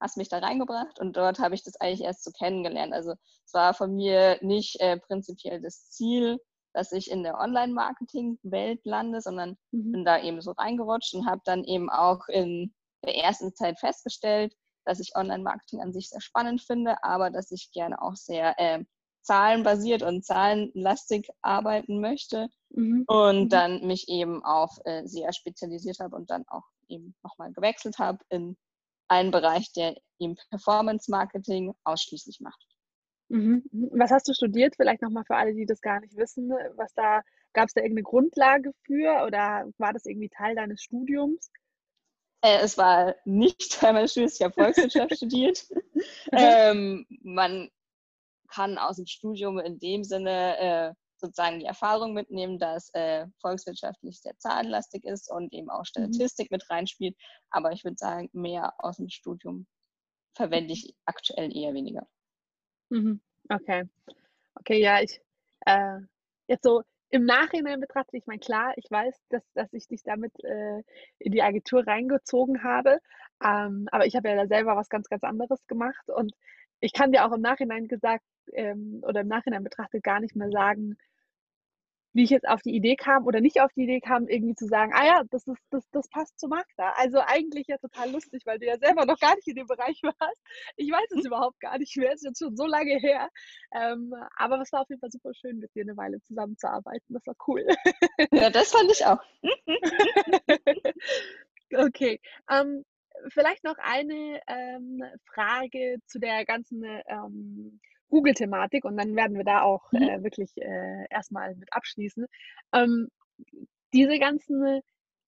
Hast 0.01 0.17
mich 0.17 0.29
da 0.29 0.39
reingebracht 0.39 0.99
und 1.01 1.17
dort 1.17 1.39
habe 1.39 1.55
ich 1.55 1.63
das 1.65 1.77
eigentlich 1.81 2.03
erst 2.03 2.25
so 2.25 2.31
kennengelernt. 2.31 2.93
Also 2.93 3.15
es 3.45 3.55
war 3.55 3.75
von 3.75 3.95
mir 3.95 4.39
nicht 4.43 4.81
äh, 4.81 4.99
prinzipiell 4.99 5.61
das 5.61 5.91
Ziel, 5.91 6.39
dass 6.73 6.93
ich 6.93 7.11
in 7.11 7.23
der 7.23 7.39
Online-Marketing-Welt 7.39 8.81
lande, 8.85 9.21
sondern 9.21 9.57
mhm. 9.73 9.93
bin 9.93 10.05
da 10.05 10.21
eben 10.21 10.41
so 10.41 10.53
reingerutscht 10.53 11.15
und 11.15 11.27
habe 11.27 11.41
dann 11.45 11.65
eben 11.65 11.91
auch 11.91 12.29
in 12.29 12.73
der 13.05 13.17
ersten 13.17 13.55
Zeit 13.55 13.79
festgestellt, 13.79 14.55
dass 14.85 15.01
ich 15.01 15.17
Online-Marketing 15.17 15.81
an 15.81 15.93
sich 15.93 16.09
sehr 16.09 16.21
spannend 16.21 16.63
finde, 16.63 17.03
aber 17.03 17.31
dass 17.31 17.51
ich 17.51 17.71
gerne 17.73 18.01
auch 18.01 18.15
sehr 18.15 18.59
äh, 18.59 18.85
zahlenbasiert 19.23 20.03
und 20.03 20.25
zahlenlastig 20.25 21.29
arbeiten 21.43 22.01
möchte 22.01 22.49
mhm. 22.71 23.05
und 23.07 23.45
mhm. 23.45 23.49
dann 23.49 23.87
mich 23.87 24.09
eben 24.09 24.45
auf 24.45 24.79
äh, 24.85 25.07
sehr 25.07 25.33
spezialisiert 25.33 25.99
habe 25.99 26.17
und 26.17 26.31
dann 26.31 26.45
auch 26.49 26.65
eben 26.89 27.15
nochmal 27.23 27.53
gewechselt 27.53 27.99
habe 27.99 28.19
in 28.31 28.57
einen 29.09 29.31
Bereich, 29.31 29.73
der 29.73 29.97
ihm 30.19 30.37
Performance 30.51 31.11
Marketing 31.11 31.75
ausschließlich 31.85 32.41
macht. 32.41 32.65
Mhm, 33.29 33.65
mhm. 33.71 33.91
Was 33.93 34.11
hast 34.11 34.29
du 34.29 34.35
studiert? 34.35 34.75
Vielleicht 34.77 35.03
nochmal 35.03 35.25
für 35.25 35.37
alle, 35.37 35.55
die 35.55 35.67
das 35.67 35.81
gar 35.81 36.01
nicht 36.01 36.17
wissen. 36.17 36.51
Was 36.77 36.93
da, 36.95 37.23
gab 37.53 37.69
es 37.69 37.75
da 37.75 37.81
irgendeine 37.81 38.05
Grundlage 38.05 38.73
für 38.85 39.25
oder 39.27 39.69
war 39.79 39.93
das 39.93 40.07
irgendwie 40.07 40.31
Teil 40.31 40.55
deines 40.55 40.83
Studiums? 40.83 41.51
Äh, 42.43 42.61
es 42.63 42.79
war 42.79 43.17
nicht 43.25 43.73
Teil 43.81 43.93
meines 43.93 44.13
Studiums, 44.13 44.37
ich 44.37 44.43
habe 44.43 44.55
Volkswirtschaft 44.55 45.13
studiert. 45.17 45.67
Ähm, 46.33 47.07
man 47.23 47.71
kann 48.49 48.79
aus 48.79 48.97
dem 48.97 49.07
Studium 49.07 49.59
in 49.59 49.79
dem 49.79 50.05
Sinne 50.05 50.59
äh, 50.59 50.95
sozusagen 51.21 51.61
die 51.61 51.67
Erfahrung 51.67 52.15
mitnehmen, 52.15 52.59
dass 52.59 52.91
äh, 52.95 53.27
volkswirtschaftlich 53.41 54.21
sehr 54.21 54.37
zahlenlastig 54.39 55.05
ist 55.05 55.31
und 55.31 55.53
eben 55.53 55.71
auch 55.71 55.81
mhm. 55.81 55.85
Statistik 55.85 56.51
mhm. 56.51 56.57
mit 56.57 56.71
reinspielt. 56.71 57.17
Aber 57.51 57.73
ich 57.73 57.85
würde 57.85 57.97
sagen, 57.97 58.29
mehr 58.33 58.75
aus 58.79 58.97
dem 58.97 59.09
Studium 59.09 59.67
verwende 60.35 60.73
ich 60.73 60.95
aktuell 61.05 61.55
eher 61.57 61.75
weniger. 61.75 62.07
Mhm. 62.91 63.21
Okay. 63.49 63.85
Okay, 64.55 64.81
ja, 64.81 65.01
ich 65.01 65.21
äh, 65.67 66.01
jetzt 66.47 66.65
so 66.65 66.83
im 67.11 67.25
Nachhinein 67.25 67.81
betrachte 67.81 68.17
ich 68.17 68.27
meine, 68.27 68.39
klar, 68.39 68.75
ich 68.77 68.91
weiß, 68.91 69.15
dass, 69.31 69.43
dass 69.55 69.73
ich 69.73 69.89
dich 69.89 70.03
damit 70.03 70.33
äh, 70.45 70.83
in 71.19 71.33
die 71.33 71.43
Agentur 71.43 71.87
reingezogen 71.87 72.63
habe. 72.63 72.99
Ähm, 73.43 73.89
aber 73.91 74.07
ich 74.07 74.15
habe 74.15 74.29
ja 74.29 74.37
da 74.37 74.47
selber 74.47 74.77
was 74.77 74.89
ganz, 74.89 75.09
ganz 75.09 75.23
anderes 75.25 75.67
gemacht. 75.67 76.09
Und 76.09 76.35
ich 76.81 76.93
kann 76.93 77.13
dir 77.13 77.25
auch 77.25 77.33
im 77.33 77.41
Nachhinein 77.41 77.89
gesagt 77.89 78.25
ähm, 78.53 79.03
oder 79.07 79.23
im 79.23 79.29
Nachhinein 79.29 79.65
betrachtet 79.65 80.03
gar 80.03 80.21
nicht 80.21 80.37
mehr 80.37 80.51
sagen, 80.51 80.99
wie 82.13 82.25
ich 82.25 82.31
jetzt 82.31 82.49
auf 82.49 82.63
die 82.63 82.75
Idee 82.75 82.97
kam 82.97 83.27
oder 83.27 83.41
nicht 83.41 83.61
auf 83.61 83.73
die 83.75 83.83
Idee 83.83 84.01
kam, 84.01 84.29
irgendwie 84.29 84.55
zu 84.55 84.67
sagen, 84.67 84.93
ah 84.95 85.07
ja, 85.07 85.23
das, 85.31 85.47
ist, 85.47 85.61
das, 85.71 85.89
das 85.91 86.09
passt 86.09 86.39
zu 86.39 86.49
Magda. 86.49 86.93
Also 86.97 87.19
eigentlich 87.21 87.67
ja 87.69 87.79
total 87.79 88.11
lustig, 88.11 88.43
weil 88.47 88.59
du 88.59 88.67
ja 88.67 88.79
selber 88.79 89.05
noch 89.05 89.19
gar 89.19 89.35
nicht 89.37 89.49
in 89.49 89.57
dem 89.57 89.67
Bereich 89.67 90.03
warst. 90.03 90.41
Ich 90.77 90.91
weiß 90.91 91.19
es 91.19 91.25
überhaupt 91.27 91.61
gar 91.61 91.79
nicht 91.79 91.97
mehr, 91.97 92.13
ist 92.13 92.25
jetzt 92.25 92.39
schon 92.39 92.57
so 92.57 92.67
lange 92.67 92.99
her. 92.99 93.29
Ähm, 93.73 94.15
aber 94.37 94.61
es 94.61 94.73
war 94.73 94.83
auf 94.83 94.89
jeden 94.89 95.01
Fall 95.01 95.11
super 95.11 95.35
schön, 95.35 95.59
mit 95.59 95.75
dir 95.75 95.83
eine 95.83 95.97
Weile 95.97 96.21
zusammenzuarbeiten. 96.23 97.15
Das 97.15 97.27
war 97.27 97.37
cool. 97.47 97.67
Ja, 98.33 98.51
das 98.51 98.73
fand 98.73 98.91
ich 98.91 99.05
auch. 99.05 99.23
okay. 101.75 102.21
Ähm, 102.51 102.85
vielleicht 103.29 103.65
noch 103.65 103.77
eine 103.79 104.41
ähm, 104.47 105.03
Frage 105.27 105.99
zu 106.07 106.19
der 106.19 106.45
ganzen 106.45 106.85
ähm, 106.85 107.81
Google-Thematik 108.09 108.85
und 108.85 108.97
dann 108.97 109.17
werden 109.17 109.37
wir 109.37 109.45
da 109.45 109.63
auch 109.63 109.91
mhm. 109.93 110.03
äh, 110.03 110.23
wirklich 110.23 110.57
äh, 110.57 111.07
erstmal 111.11 111.55
mit 111.55 111.73
abschließen. 111.73 112.27
Ähm, 112.73 113.09
diese 113.93 114.19
ganzen 114.19 114.81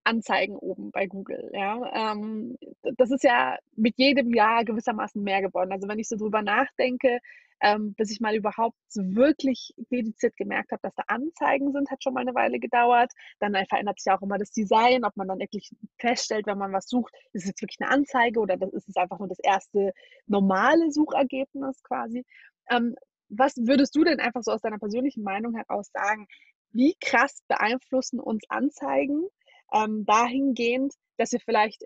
Anzeigen 0.04 0.56
oben 0.56 0.90
bei 0.90 1.06
Google, 1.06 1.50
ja, 1.52 2.12
ähm, 2.12 2.56
das 2.96 3.10
ist 3.10 3.22
ja 3.22 3.58
mit 3.76 3.94
jedem 3.98 4.34
Jahr 4.34 4.64
gewissermaßen 4.64 5.22
mehr 5.22 5.42
geworden. 5.42 5.72
Also 5.72 5.88
wenn 5.88 5.98
ich 5.98 6.08
so 6.08 6.16
drüber 6.16 6.42
nachdenke, 6.42 7.20
ähm, 7.60 7.94
bis 7.94 8.10
ich 8.10 8.20
mal 8.20 8.34
überhaupt 8.34 8.78
wirklich 8.94 9.74
dediziert 9.90 10.36
gemerkt 10.36 10.72
habe, 10.72 10.80
dass 10.82 10.94
da 10.94 11.04
Anzeigen 11.08 11.72
sind, 11.72 11.90
hat 11.90 12.02
schon 12.02 12.14
mal 12.14 12.20
eine 12.20 12.34
Weile 12.34 12.58
gedauert. 12.58 13.12
Dann 13.38 13.54
verändert 13.66 14.00
sich 14.00 14.10
auch 14.12 14.22
immer 14.22 14.38
das 14.38 14.50
Design, 14.50 15.04
ob 15.04 15.16
man 15.16 15.28
dann 15.28 15.38
wirklich 15.38 15.70
feststellt, 15.98 16.46
wenn 16.46 16.58
man 16.58 16.72
was 16.72 16.88
sucht, 16.88 17.12
ist 17.32 17.42
es 17.42 17.48
jetzt 17.48 17.62
wirklich 17.62 17.80
eine 17.80 17.90
Anzeige 17.90 18.40
oder 18.40 18.56
ist 18.72 18.88
es 18.88 18.96
einfach 18.96 19.18
nur 19.18 19.28
das 19.28 19.40
erste 19.40 19.92
normale 20.26 20.90
Suchergebnis 20.90 21.82
quasi. 21.82 22.24
Ähm, 22.68 22.94
was 23.28 23.56
würdest 23.56 23.94
du 23.94 24.04
denn 24.04 24.20
einfach 24.20 24.42
so 24.42 24.52
aus 24.52 24.60
deiner 24.60 24.78
persönlichen 24.78 25.22
Meinung 25.22 25.54
heraus 25.54 25.90
sagen? 25.92 26.26
Wie 26.72 26.96
krass 27.00 27.42
beeinflussen 27.48 28.20
uns 28.20 28.42
Anzeigen 28.48 29.26
ähm, 29.72 30.04
dahingehend, 30.04 30.94
dass 31.16 31.32
wir 31.32 31.40
vielleicht 31.40 31.84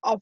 auf 0.00 0.20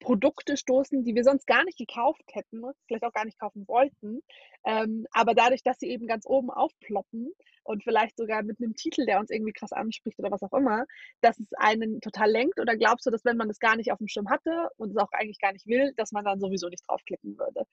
Produkte 0.00 0.56
stoßen, 0.56 1.04
die 1.04 1.14
wir 1.14 1.24
sonst 1.24 1.46
gar 1.46 1.64
nicht 1.64 1.78
gekauft 1.78 2.22
hätten, 2.32 2.62
vielleicht 2.86 3.04
auch 3.04 3.12
gar 3.12 3.24
nicht 3.24 3.38
kaufen 3.38 3.66
wollten. 3.66 4.20
Ähm, 4.64 5.06
aber 5.10 5.34
dadurch, 5.34 5.62
dass 5.62 5.78
sie 5.78 5.88
eben 5.88 6.06
ganz 6.06 6.26
oben 6.26 6.50
aufploppen 6.50 7.32
und 7.64 7.82
vielleicht 7.82 8.16
sogar 8.16 8.42
mit 8.42 8.60
einem 8.60 8.74
Titel, 8.74 9.06
der 9.06 9.18
uns 9.18 9.30
irgendwie 9.30 9.52
krass 9.52 9.72
anspricht 9.72 10.18
oder 10.18 10.30
was 10.30 10.42
auch 10.42 10.52
immer, 10.52 10.84
dass 11.20 11.38
es 11.38 11.52
einen 11.56 12.00
total 12.00 12.30
lenkt? 12.30 12.60
Oder 12.60 12.76
glaubst 12.76 13.06
du, 13.06 13.10
dass 13.10 13.24
wenn 13.24 13.36
man 13.36 13.48
das 13.48 13.58
gar 13.58 13.76
nicht 13.76 13.90
auf 13.90 13.98
dem 13.98 14.08
Schirm 14.08 14.28
hatte 14.28 14.68
und 14.76 14.90
es 14.90 14.96
auch 14.96 15.10
eigentlich 15.12 15.40
gar 15.40 15.52
nicht 15.52 15.66
will, 15.66 15.92
dass 15.96 16.12
man 16.12 16.24
dann 16.24 16.40
sowieso 16.40 16.68
nicht 16.68 16.84
draufklicken 16.86 17.38
würde? 17.38 17.64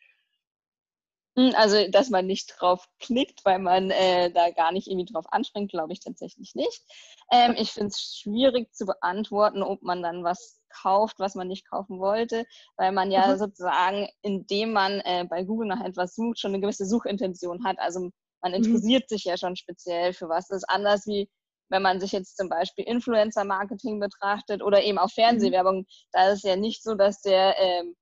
Hm, 1.38 1.54
also, 1.56 1.90
dass 1.90 2.10
man 2.10 2.26
nicht 2.26 2.56
drauf 2.58 2.88
klickt, 3.00 3.44
weil 3.44 3.60
man 3.60 3.92
äh, 3.92 4.32
da 4.32 4.52
gar 4.52 4.72
nicht 4.72 4.88
irgendwie 4.88 5.12
drauf 5.12 5.26
anspringt, 5.32 5.72
glaube 5.72 5.94
ich 5.94 6.00
tatsächlich 6.00 6.56
nicht. 6.56 6.82
Ähm, 7.32 7.56
ich 7.58 7.72
finde 7.72 7.88
es 7.88 8.18
schwierig 8.22 8.74
zu 8.74 8.86
beantworten, 8.86 9.62
ob 9.62 9.82
man 9.82 10.02
dann 10.02 10.24
was 10.24 10.62
kauft, 10.70 11.20
was 11.20 11.36
man 11.36 11.48
nicht 11.48 11.70
kaufen 11.70 12.00
wollte, 12.00 12.46
weil 12.78 12.92
man 12.92 13.12
ja 13.12 13.28
mhm. 13.28 13.38
sozusagen, 13.38 14.08
indem 14.22 14.72
man 14.74 15.00
äh, 15.02 15.26
bei 15.30 15.44
Google 15.44 15.68
nach 15.68 15.84
etwas 15.84 16.16
sucht, 16.16 16.40
schon 16.40 16.52
eine 16.52 16.62
gewisse 16.62 16.86
Suchintention 16.86 17.66
hat. 17.66 17.80
Also 17.80 18.12
man 18.42 18.52
mhm. 18.52 18.58
interessiert 18.64 19.04
mhm. 19.04 19.16
sich 19.16 19.24
ja 19.26 19.38
schon 19.38 19.56
speziell 19.56 20.14
für 20.14 20.30
was. 20.30 20.48
Das 20.48 20.58
ist 20.58 20.70
anders 20.70 21.06
wie 21.06 21.30
wenn 21.70 21.82
man 21.82 22.00
sich 22.00 22.12
jetzt 22.12 22.38
zum 22.38 22.50
Beispiel 22.50 22.86
Influencer-Marketing 22.86 24.00
betrachtet 24.00 24.62
oder 24.62 24.84
eben 24.84 24.98
auch 24.98 25.08
mhm. 25.08 25.22
Fernsehwerbung, 25.22 25.86
da 26.12 26.30
ist 26.30 26.38
es 26.38 26.44
ja 26.44 26.56
nicht 26.56 26.84
so, 26.84 26.96
dass 26.96 27.22
der 27.22 27.56
ähm, 27.58 27.96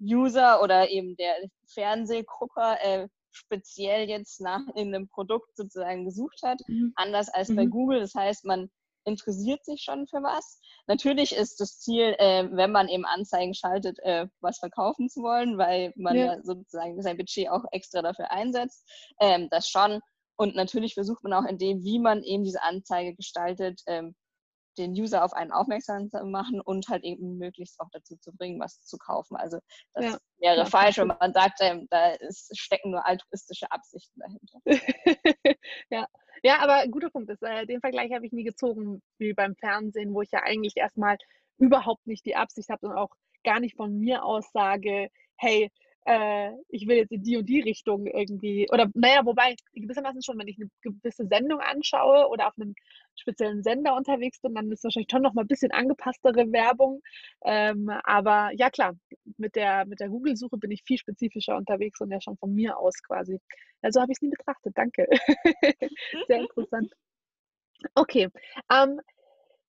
User 0.00 0.62
oder 0.62 0.90
eben 0.90 1.16
der 1.16 1.34
Fernsehgucker 1.66 2.78
äh, 2.82 3.08
speziell 3.30 4.08
jetzt 4.08 4.40
nach 4.40 4.66
irgendeinem 4.68 5.08
Produkt 5.08 5.56
sozusagen 5.56 6.04
gesucht 6.04 6.40
hat, 6.42 6.60
mhm. 6.66 6.92
anders 6.96 7.28
als 7.28 7.48
mhm. 7.48 7.56
bei 7.56 7.66
Google. 7.66 8.00
Das 8.00 8.14
heißt, 8.14 8.44
man 8.44 8.70
interessiert 9.04 9.64
sich 9.64 9.82
schon 9.82 10.06
für 10.08 10.22
was. 10.22 10.60
Natürlich 10.86 11.34
ist 11.34 11.60
das 11.60 11.78
Ziel, 11.78 12.14
äh, 12.18 12.48
wenn 12.50 12.72
man 12.72 12.88
eben 12.88 13.04
Anzeigen 13.04 13.54
schaltet, 13.54 13.98
äh, 14.00 14.26
was 14.40 14.58
verkaufen 14.58 15.08
zu 15.08 15.22
wollen, 15.22 15.58
weil 15.58 15.92
man 15.96 16.16
ja. 16.16 16.34
ja. 16.34 16.42
sozusagen 16.42 17.00
sein 17.02 17.16
Budget 17.16 17.48
auch 17.48 17.64
extra 17.70 18.02
dafür 18.02 18.30
einsetzt. 18.30 18.84
Ähm, 19.20 19.48
das 19.50 19.68
schon. 19.68 20.00
Und 20.36 20.54
natürlich 20.54 20.94
versucht 20.94 21.22
man 21.22 21.32
auch 21.32 21.48
in 21.48 21.56
dem, 21.56 21.82
wie 21.82 21.98
man 21.98 22.22
eben 22.22 22.44
diese 22.44 22.62
Anzeige 22.62 23.14
gestaltet, 23.14 23.80
ähm, 23.86 24.14
den 24.78 24.92
User 24.92 25.24
auf 25.24 25.32
einen 25.32 25.52
aufmerksam 25.52 26.10
zu 26.10 26.24
machen 26.24 26.60
und 26.60 26.88
halt 26.88 27.04
eben 27.04 27.38
möglichst 27.38 27.80
auch 27.80 27.88
dazu 27.92 28.16
zu 28.16 28.32
bringen, 28.32 28.60
was 28.60 28.82
zu 28.82 28.98
kaufen. 28.98 29.36
Also 29.36 29.58
das 29.94 30.04
ja. 30.04 30.18
wäre 30.38 30.56
ja, 30.58 30.64
falsch, 30.64 30.98
wenn 30.98 31.08
man 31.08 31.32
sagt, 31.32 31.58
ähm, 31.60 31.86
da 31.90 32.10
ist, 32.12 32.56
stecken 32.58 32.90
nur 32.90 33.06
altruistische 33.06 33.70
Absichten 33.70 34.20
dahinter. 34.20 34.60
ja. 35.90 36.06
ja, 36.42 36.58
aber 36.60 36.74
ein 36.74 36.90
guter 36.90 37.10
Punkt 37.10 37.30
ist, 37.30 37.42
äh, 37.42 37.66
den 37.66 37.80
Vergleich 37.80 38.12
habe 38.12 38.26
ich 38.26 38.32
nie 38.32 38.44
gezogen 38.44 39.02
wie 39.18 39.34
beim 39.34 39.56
Fernsehen, 39.56 40.14
wo 40.14 40.22
ich 40.22 40.30
ja 40.30 40.42
eigentlich 40.42 40.76
erstmal 40.76 41.16
überhaupt 41.58 42.06
nicht 42.06 42.26
die 42.26 42.36
Absicht 42.36 42.68
habe 42.68 42.86
und 42.86 42.96
auch 42.96 43.10
gar 43.44 43.60
nicht 43.60 43.76
von 43.76 43.98
mir 43.98 44.24
aus 44.24 44.50
sage, 44.52 45.08
hey, 45.36 45.70
äh, 46.06 46.52
ich 46.68 46.86
will 46.86 46.96
jetzt 46.98 47.12
in 47.12 47.22
die 47.22 47.36
und 47.36 47.46
die 47.46 47.60
Richtung 47.60 48.06
irgendwie, 48.06 48.68
oder 48.72 48.88
naja, 48.94 49.24
wobei 49.24 49.56
gewissermaßen 49.72 50.22
schon, 50.22 50.38
wenn 50.38 50.46
ich 50.46 50.56
eine 50.56 50.70
gewisse 50.80 51.26
Sendung 51.26 51.60
anschaue 51.60 52.28
oder 52.28 52.46
auf 52.46 52.54
einem 52.56 52.74
speziellen 53.16 53.62
Sender 53.62 53.96
unterwegs 53.96 54.40
bin, 54.40 54.54
dann 54.54 54.70
ist 54.70 54.84
wahrscheinlich 54.84 55.10
schon 55.10 55.22
noch 55.22 55.34
mal 55.34 55.42
ein 55.42 55.48
bisschen 55.48 55.72
angepasstere 55.72 56.52
Werbung. 56.52 57.02
Ähm, 57.44 57.90
aber 58.04 58.50
ja 58.54 58.70
klar, 58.70 58.96
mit 59.36 59.56
der, 59.56 59.84
mit 59.86 59.98
der 59.98 60.08
Google-Suche 60.08 60.58
bin 60.58 60.70
ich 60.70 60.84
viel 60.84 60.98
spezifischer 60.98 61.56
unterwegs 61.56 62.00
und 62.00 62.12
ja 62.12 62.20
schon 62.20 62.36
von 62.36 62.54
mir 62.54 62.78
aus 62.78 63.02
quasi. 63.02 63.40
Also 63.82 64.00
habe 64.00 64.12
ich 64.12 64.18
es 64.18 64.22
nie 64.22 64.30
betrachtet, 64.30 64.74
danke. 64.76 65.08
Sehr 66.28 66.40
interessant. 66.40 66.92
Okay, 67.94 68.28
ähm, 68.72 69.00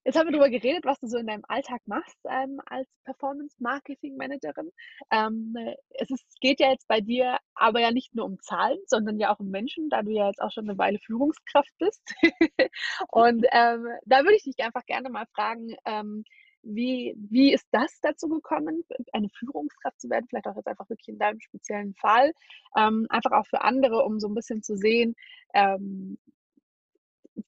Jetzt 0.08 0.18
haben 0.18 0.28
wir 0.28 0.32
darüber 0.32 0.50
geredet, 0.50 0.86
was 0.86 1.02
du 1.02 1.08
so 1.08 1.18
in 1.18 1.28
deinem 1.28 1.44
Alltag 1.50 1.82
machst 1.86 2.18
ähm, 2.30 2.62
als 2.66 2.88
Performance-Marketing-Managerin. 3.04 4.72
Ähm, 5.12 5.54
es 5.90 6.10
ist, 6.10 6.40
geht 6.40 6.62
ja 6.62 6.72
jetzt 6.72 6.88
bei 6.88 7.02
dir 7.02 7.38
aber 7.56 7.82
ja 7.82 7.92
nicht 7.92 8.16
nur 8.16 8.24
um 8.24 8.40
Zahlen, 8.40 8.78
sondern 8.86 9.20
ja 9.20 9.36
auch 9.36 9.40
um 9.42 9.50
Menschen, 9.50 9.90
da 9.90 10.04
du 10.04 10.12
ja 10.12 10.28
jetzt 10.28 10.42
auch 10.42 10.50
schon 10.50 10.70
eine 10.70 10.78
Weile 10.78 10.98
Führungskraft 11.00 11.74
bist. 11.78 12.02
Und 13.10 13.46
ähm, 13.52 13.86
da 14.06 14.24
würde 14.24 14.38
ich 14.38 14.44
dich 14.44 14.58
einfach 14.60 14.86
gerne 14.86 15.10
mal 15.10 15.26
fragen, 15.36 15.76
ähm, 15.84 16.24
wie, 16.62 17.14
wie 17.18 17.52
ist 17.52 17.68
das 17.72 18.00
dazu 18.02 18.30
gekommen, 18.30 18.86
eine 19.12 19.28
Führungskraft 19.38 20.00
zu 20.00 20.10
werden? 20.10 20.28
Vielleicht 20.30 20.48
auch 20.48 20.56
jetzt 20.56 20.68
einfach 20.68 20.88
wirklich 20.88 21.10
in 21.10 21.20
deinem 21.20 21.42
speziellen 21.42 21.94
Fall. 21.96 22.32
Ähm, 22.78 23.08
einfach 23.10 23.34
auch 23.34 23.48
für 23.48 23.60
andere, 23.62 24.06
um 24.06 24.22
so 24.22 24.30
ein 24.30 24.36
bisschen 24.36 24.64
zu 24.64 24.78
sehen, 24.78 25.16
ähm, 25.54 26.18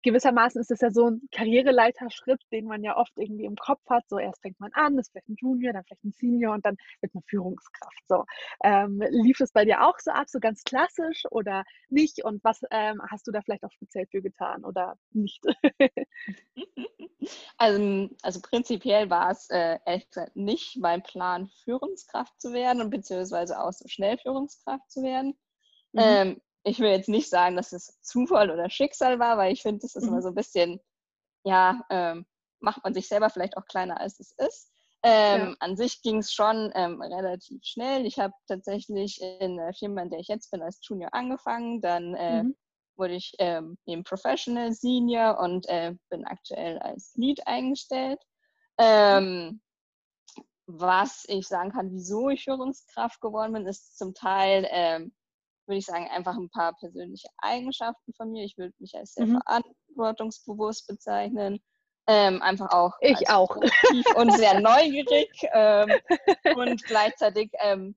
gewissermaßen 0.03 0.61
ist 0.61 0.71
es 0.71 0.81
ja 0.81 0.91
so 0.91 1.09
ein 1.09 1.21
Karriereleiterschritt, 1.31 2.41
den 2.51 2.65
man 2.65 2.83
ja 2.83 2.97
oft 2.97 3.11
irgendwie 3.15 3.45
im 3.45 3.55
Kopf 3.55 3.81
hat. 3.89 4.03
So 4.07 4.19
erst 4.19 4.41
fängt 4.41 4.59
man 4.59 4.71
an, 4.73 4.97
ist 4.97 5.11
vielleicht 5.11 5.29
ein 5.29 5.35
Junior, 5.39 5.73
dann 5.73 5.83
vielleicht 5.83 6.03
ein 6.03 6.13
Senior 6.13 6.53
und 6.53 6.65
dann 6.65 6.77
wird 7.01 7.13
man 7.13 7.23
Führungskraft. 7.23 8.03
So 8.07 8.25
ähm, 8.63 9.01
lief 9.09 9.39
es 9.39 9.51
bei 9.51 9.65
dir 9.65 9.85
auch 9.85 9.97
so 9.99 10.11
ab, 10.11 10.29
so 10.29 10.39
ganz 10.39 10.63
klassisch 10.63 11.23
oder 11.31 11.63
nicht? 11.89 12.23
Und 12.23 12.43
was 12.43 12.61
ähm, 12.71 13.01
hast 13.09 13.27
du 13.27 13.31
da 13.31 13.41
vielleicht 13.41 13.63
auch 13.63 13.71
speziell 13.71 14.05
für 14.07 14.21
getan 14.21 14.63
oder 14.63 14.95
nicht? 15.11 15.43
also, 17.57 18.09
also 18.21 18.41
prinzipiell 18.41 19.09
war 19.09 19.31
es 19.31 19.49
äh, 19.49 19.79
ehrlich 19.85 20.09
gesagt 20.09 20.35
nicht 20.35 20.77
mein 20.77 21.03
Plan, 21.03 21.49
Führungskraft 21.63 22.39
zu 22.39 22.53
werden 22.53 22.81
und 22.81 22.89
beziehungsweise 22.89 23.59
auch 23.59 23.73
so 23.73 23.87
schnell 23.87 24.17
Führungskraft 24.17 24.89
zu 24.91 25.01
werden. 25.03 25.37
Mhm. 25.93 26.01
Ähm, 26.01 26.41
ich 26.63 26.79
will 26.79 26.89
jetzt 26.89 27.09
nicht 27.09 27.29
sagen, 27.29 27.55
dass 27.55 27.71
es 27.71 27.99
Zufall 28.01 28.51
oder 28.51 28.69
Schicksal 28.69 29.19
war, 29.19 29.37
weil 29.37 29.53
ich 29.53 29.61
finde, 29.61 29.79
das 29.79 29.95
ist 29.95 30.03
mhm. 30.03 30.09
immer 30.09 30.21
so 30.21 30.29
ein 30.29 30.35
bisschen, 30.35 30.79
ja, 31.43 31.81
ähm, 31.89 32.25
macht 32.59 32.83
man 32.83 32.93
sich 32.93 33.07
selber 33.07 33.29
vielleicht 33.29 33.57
auch 33.57 33.65
kleiner, 33.65 33.99
als 33.99 34.19
es 34.19 34.33
ist. 34.37 34.71
Ähm, 35.01 35.41
ja. 35.41 35.55
An 35.59 35.77
sich 35.77 36.01
ging 36.01 36.17
es 36.17 36.33
schon 36.33 36.71
ähm, 36.75 37.01
relativ 37.01 37.63
schnell. 37.63 38.05
Ich 38.05 38.19
habe 38.19 38.33
tatsächlich 38.47 39.21
in 39.21 39.55
der 39.55 39.73
Firma, 39.73 40.01
in 40.01 40.09
der 40.09 40.19
ich 40.19 40.27
jetzt 40.27 40.51
bin, 40.51 40.61
als 40.61 40.79
Junior 40.83 41.13
angefangen. 41.13 41.79
Dann 41.79 42.15
äh, 42.15 42.43
mhm. 42.43 42.55
wurde 42.97 43.13
ich 43.13 43.33
ähm, 43.39 43.77
eben 43.85 44.03
Professional 44.03 44.73
Senior 44.73 45.39
und 45.39 45.69
äh, 45.69 45.95
bin 46.09 46.25
aktuell 46.25 46.79
als 46.79 47.13
Lead 47.15 47.47
eingestellt. 47.47 48.19
Ähm, 48.77 49.61
was 50.65 51.23
ich 51.27 51.47
sagen 51.47 51.71
kann, 51.71 51.91
wieso 51.91 52.29
ich 52.29 52.43
Führungskraft 52.43 53.21
geworden 53.21 53.53
bin, 53.53 53.65
ist 53.65 53.97
zum 53.97 54.13
Teil 54.13 54.67
ähm, 54.69 55.13
würde 55.69 55.77
ich 55.77 55.85
sagen, 55.85 56.07
einfach 56.09 56.35
ein 56.35 56.49
paar 56.49 56.75
persönliche 56.75 57.29
Eigenschaften 57.37 58.13
von 58.13 58.31
mir. 58.31 58.43
Ich 58.43 58.57
würde 58.57 58.73
mich 58.79 58.95
als 58.95 59.13
sehr 59.13 59.27
mhm. 59.27 59.39
verantwortungsbewusst 59.45 60.87
bezeichnen. 60.87 61.61
Ähm, 62.07 62.41
einfach 62.41 62.71
auch 62.71 62.93
ich 63.01 63.29
auch 63.29 63.55
und 64.15 64.33
sehr 64.33 64.59
neugierig 64.59 65.29
ähm, 65.53 65.91
und 66.55 66.83
gleichzeitig 66.85 67.51
ähm, 67.59 67.95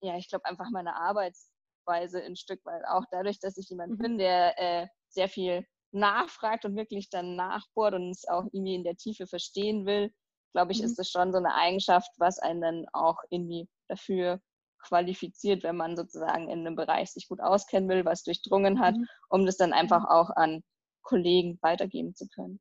ja 0.00 0.16
ich 0.16 0.28
glaube 0.28 0.44
einfach 0.46 0.70
meine 0.72 0.96
Arbeitsweise 0.96 2.20
ein 2.20 2.34
Stück 2.34 2.64
weit 2.64 2.82
auch 2.88 3.04
dadurch 3.12 3.38
dass 3.38 3.56
ich 3.58 3.68
jemand 3.68 3.92
mhm. 3.92 3.98
bin 3.98 4.18
der 4.18 4.58
äh, 4.58 4.88
sehr 5.08 5.28
viel 5.28 5.64
nachfragt 5.92 6.64
und 6.64 6.74
wirklich 6.74 7.10
dann 7.10 7.36
nachbohrt 7.36 7.94
und 7.94 8.10
es 8.10 8.26
auch 8.26 8.46
irgendwie 8.50 8.74
in 8.74 8.82
der 8.82 8.96
Tiefe 8.96 9.28
verstehen 9.28 9.86
will 9.86 10.12
glaube 10.52 10.72
ich 10.72 10.80
mhm. 10.80 10.86
ist 10.86 10.98
das 10.98 11.08
schon 11.08 11.30
so 11.30 11.38
eine 11.38 11.54
Eigenschaft 11.54 12.10
was 12.16 12.40
einen 12.40 12.60
dann 12.60 12.86
auch 12.92 13.18
irgendwie 13.30 13.68
dafür 13.86 14.40
qualifiziert, 14.82 15.62
wenn 15.62 15.76
man 15.76 15.96
sozusagen 15.96 16.48
in 16.48 16.60
einem 16.60 16.76
Bereich 16.76 17.10
sich 17.10 17.28
gut 17.28 17.40
auskennen 17.40 17.88
will, 17.88 18.04
was 18.04 18.24
durchdrungen 18.24 18.80
hat, 18.80 18.96
mhm. 18.96 19.06
um 19.28 19.46
das 19.46 19.56
dann 19.56 19.72
einfach 19.72 20.04
auch 20.04 20.30
an 20.30 20.62
Kollegen 21.02 21.58
weitergeben 21.62 22.14
zu 22.14 22.28
können. 22.28 22.60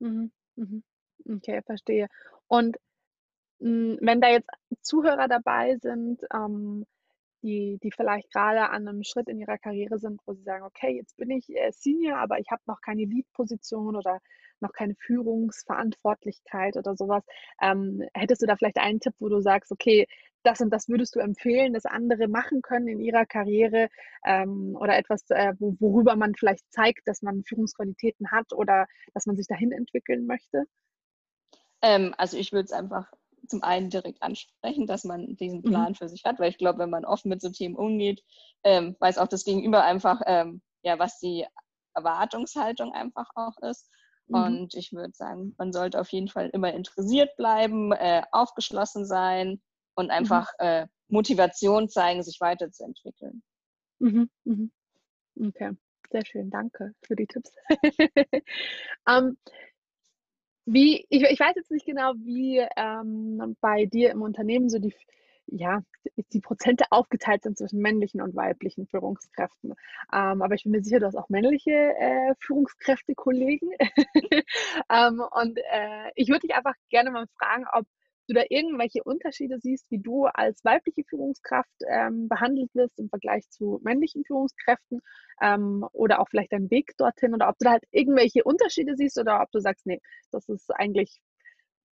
Mhm. 0.00 0.32
Mhm. 0.56 0.82
Okay, 1.28 1.62
verstehe. 1.64 2.08
Und 2.46 2.76
mh, 3.60 3.68
hm, 3.68 3.98
wenn 4.00 4.20
da 4.20 4.28
jetzt 4.28 4.48
Zuhörer 4.82 5.28
dabei 5.28 5.76
sind, 5.76 6.22
ähm, 6.32 6.86
die, 7.42 7.78
die 7.82 7.90
vielleicht 7.90 8.32
gerade 8.32 8.70
an 8.70 8.88
einem 8.88 9.02
Schritt 9.02 9.28
in 9.28 9.38
ihrer 9.38 9.58
Karriere 9.58 9.98
sind, 9.98 10.20
wo 10.26 10.34
sie 10.34 10.42
sagen, 10.42 10.64
okay, 10.64 10.96
jetzt 10.96 11.16
bin 11.16 11.30
ich 11.30 11.48
äh, 11.50 11.70
Senior, 11.72 12.18
aber 12.18 12.38
ich 12.38 12.50
habe 12.50 12.62
noch 12.66 12.80
keine 12.80 13.04
Lead-Position 13.04 13.96
oder 13.96 14.20
noch 14.60 14.72
keine 14.72 14.94
Führungsverantwortlichkeit 14.96 16.76
oder 16.76 16.96
sowas. 16.96 17.24
Ähm, 17.60 18.02
hättest 18.14 18.42
du 18.42 18.46
da 18.46 18.56
vielleicht 18.56 18.78
einen 18.78 19.00
Tipp, 19.00 19.14
wo 19.20 19.28
du 19.28 19.40
sagst, 19.40 19.70
okay, 19.70 20.06
das 20.42 20.60
und 20.60 20.70
das 20.70 20.88
würdest 20.88 21.14
du 21.16 21.20
empfehlen, 21.20 21.72
dass 21.72 21.84
andere 21.84 22.28
machen 22.28 22.62
können 22.62 22.88
in 22.88 23.00
ihrer 23.00 23.26
Karriere 23.26 23.88
ähm, 24.24 24.76
oder 24.78 24.96
etwas, 24.96 25.28
äh, 25.30 25.54
wo, 25.58 25.76
worüber 25.80 26.16
man 26.16 26.34
vielleicht 26.34 26.70
zeigt, 26.72 27.06
dass 27.06 27.22
man 27.22 27.44
Führungsqualitäten 27.44 28.30
hat 28.30 28.52
oder 28.52 28.86
dass 29.14 29.26
man 29.26 29.36
sich 29.36 29.46
dahin 29.46 29.72
entwickeln 29.72 30.26
möchte? 30.26 30.64
Ähm, 31.82 32.14
also 32.18 32.36
ich 32.36 32.52
würde 32.52 32.64
es 32.64 32.72
einfach 32.72 33.12
zum 33.48 33.62
einen 33.62 33.90
direkt 33.90 34.22
ansprechen, 34.22 34.86
dass 34.86 35.04
man 35.04 35.36
diesen 35.36 35.60
mhm. 35.60 35.64
Plan 35.64 35.90
mhm. 35.90 35.94
für 35.94 36.08
sich 36.08 36.24
hat, 36.24 36.38
weil 36.38 36.50
ich 36.50 36.58
glaube, 36.58 36.80
wenn 36.80 36.90
man 36.90 37.04
offen 37.04 37.28
mit 37.28 37.40
so 37.40 37.50
Themen 37.50 37.76
umgeht, 37.76 38.22
ähm, 38.64 38.96
weiß 39.00 39.18
auch 39.18 39.28
das 39.28 39.44
Gegenüber 39.44 39.84
einfach, 39.84 40.20
ähm, 40.26 40.62
ja, 40.82 40.98
was 40.98 41.18
die 41.18 41.46
Erwartungshaltung 41.94 42.92
einfach 42.92 43.28
auch 43.34 43.58
ist. 43.62 43.90
Mhm. 44.28 44.34
Und 44.34 44.74
ich 44.74 44.92
würde 44.92 45.14
sagen, 45.14 45.54
man 45.58 45.72
sollte 45.72 46.00
auf 46.00 46.10
jeden 46.10 46.28
Fall 46.28 46.50
immer 46.50 46.72
interessiert 46.72 47.36
bleiben, 47.36 47.92
äh, 47.92 48.22
aufgeschlossen 48.32 49.04
sein 49.04 49.60
und 49.94 50.06
mhm. 50.06 50.12
einfach 50.12 50.52
mhm. 50.58 50.66
äh, 50.66 50.86
Motivation 51.08 51.88
zeigen, 51.88 52.22
sich 52.22 52.40
weiterzuentwickeln. 52.40 53.42
Okay, 55.40 55.76
sehr 56.10 56.24
schön, 56.24 56.50
danke 56.50 56.94
für 57.02 57.16
die 57.16 57.26
Tipps. 57.26 57.52
um, 57.80 57.86
ähm, 59.08 59.36
wie, 60.72 61.06
ich, 61.08 61.22
ich, 61.22 61.40
weiß 61.40 61.56
jetzt 61.56 61.70
nicht 61.70 61.86
genau, 61.86 62.12
wie 62.18 62.64
ähm, 62.76 63.56
bei 63.60 63.86
dir 63.86 64.10
im 64.10 64.22
Unternehmen 64.22 64.68
so 64.68 64.78
die, 64.78 64.94
ja, 65.46 65.82
die 66.32 66.40
Prozente 66.40 66.84
aufgeteilt 66.90 67.42
sind 67.42 67.56
zwischen 67.56 67.80
männlichen 67.80 68.20
und 68.20 68.36
weiblichen 68.36 68.86
Führungskräften. 68.86 69.74
Ähm, 70.12 70.42
aber 70.42 70.54
ich 70.54 70.64
bin 70.64 70.72
mir 70.72 70.82
sicher, 70.82 71.00
du 71.00 71.06
hast 71.06 71.16
auch 71.16 71.30
männliche 71.30 71.72
äh, 71.72 72.34
Führungskräfte-Kollegen. 72.40 73.70
ähm, 74.90 75.22
und 75.30 75.58
äh, 75.58 76.10
ich 76.14 76.28
würde 76.28 76.46
dich 76.46 76.54
einfach 76.54 76.74
gerne 76.90 77.10
mal 77.10 77.26
fragen, 77.38 77.64
ob 77.72 77.86
du 78.28 78.34
da 78.34 78.42
irgendwelche 78.48 79.02
Unterschiede 79.02 79.58
siehst, 79.58 79.90
wie 79.90 79.98
du 79.98 80.26
als 80.26 80.64
weibliche 80.64 81.04
Führungskraft 81.04 81.74
ähm, 81.88 82.28
behandelt 82.28 82.74
wirst 82.74 82.98
im 82.98 83.08
Vergleich 83.08 83.48
zu 83.50 83.80
männlichen 83.82 84.24
Führungskräften 84.24 85.00
ähm, 85.40 85.84
oder 85.92 86.20
auch 86.20 86.28
vielleicht 86.28 86.52
deinen 86.52 86.70
Weg 86.70 86.96
dorthin 86.98 87.34
oder 87.34 87.48
ob 87.48 87.58
du 87.58 87.64
da 87.64 87.72
halt 87.72 87.84
irgendwelche 87.90 88.44
Unterschiede 88.44 88.96
siehst 88.96 89.18
oder 89.18 89.40
ob 89.40 89.50
du 89.50 89.60
sagst, 89.60 89.86
nee, 89.86 90.00
das 90.30 90.48
ist 90.48 90.70
eigentlich 90.70 91.20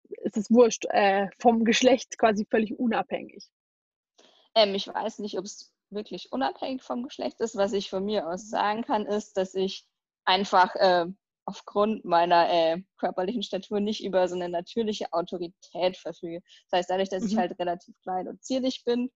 ist 0.08 0.36
es 0.36 0.50
wurscht, 0.50 0.86
äh, 0.90 1.28
vom 1.38 1.64
Geschlecht 1.64 2.18
quasi 2.18 2.46
völlig 2.48 2.78
unabhängig? 2.78 3.48
Ähm, 4.54 4.74
ich 4.74 4.86
weiß 4.86 5.18
nicht, 5.18 5.38
ob 5.38 5.44
es 5.44 5.72
wirklich 5.90 6.32
unabhängig 6.32 6.82
vom 6.82 7.02
Geschlecht 7.02 7.40
ist. 7.40 7.56
Was 7.56 7.72
ich 7.72 7.90
von 7.90 8.04
mir 8.04 8.28
aus 8.28 8.48
sagen 8.48 8.82
kann, 8.82 9.06
ist, 9.06 9.36
dass 9.36 9.54
ich 9.54 9.84
einfach 10.24 10.74
äh, 10.76 11.06
aufgrund 11.46 12.04
meiner 12.04 12.50
äh, 12.50 12.82
körperlichen 12.98 13.42
Statur 13.42 13.80
nicht 13.80 14.04
über 14.04 14.28
so 14.28 14.34
eine 14.34 14.48
natürliche 14.48 15.12
Autorität 15.12 15.96
verfüge. 15.96 16.40
Das 16.70 16.78
heißt, 16.78 16.90
dadurch, 16.90 17.08
dass 17.08 17.22
mhm. 17.22 17.28
ich 17.28 17.36
halt 17.36 17.58
relativ 17.58 17.94
klein 18.02 18.28
und 18.28 18.42
zierlich 18.44 18.82
bin, 18.84 19.10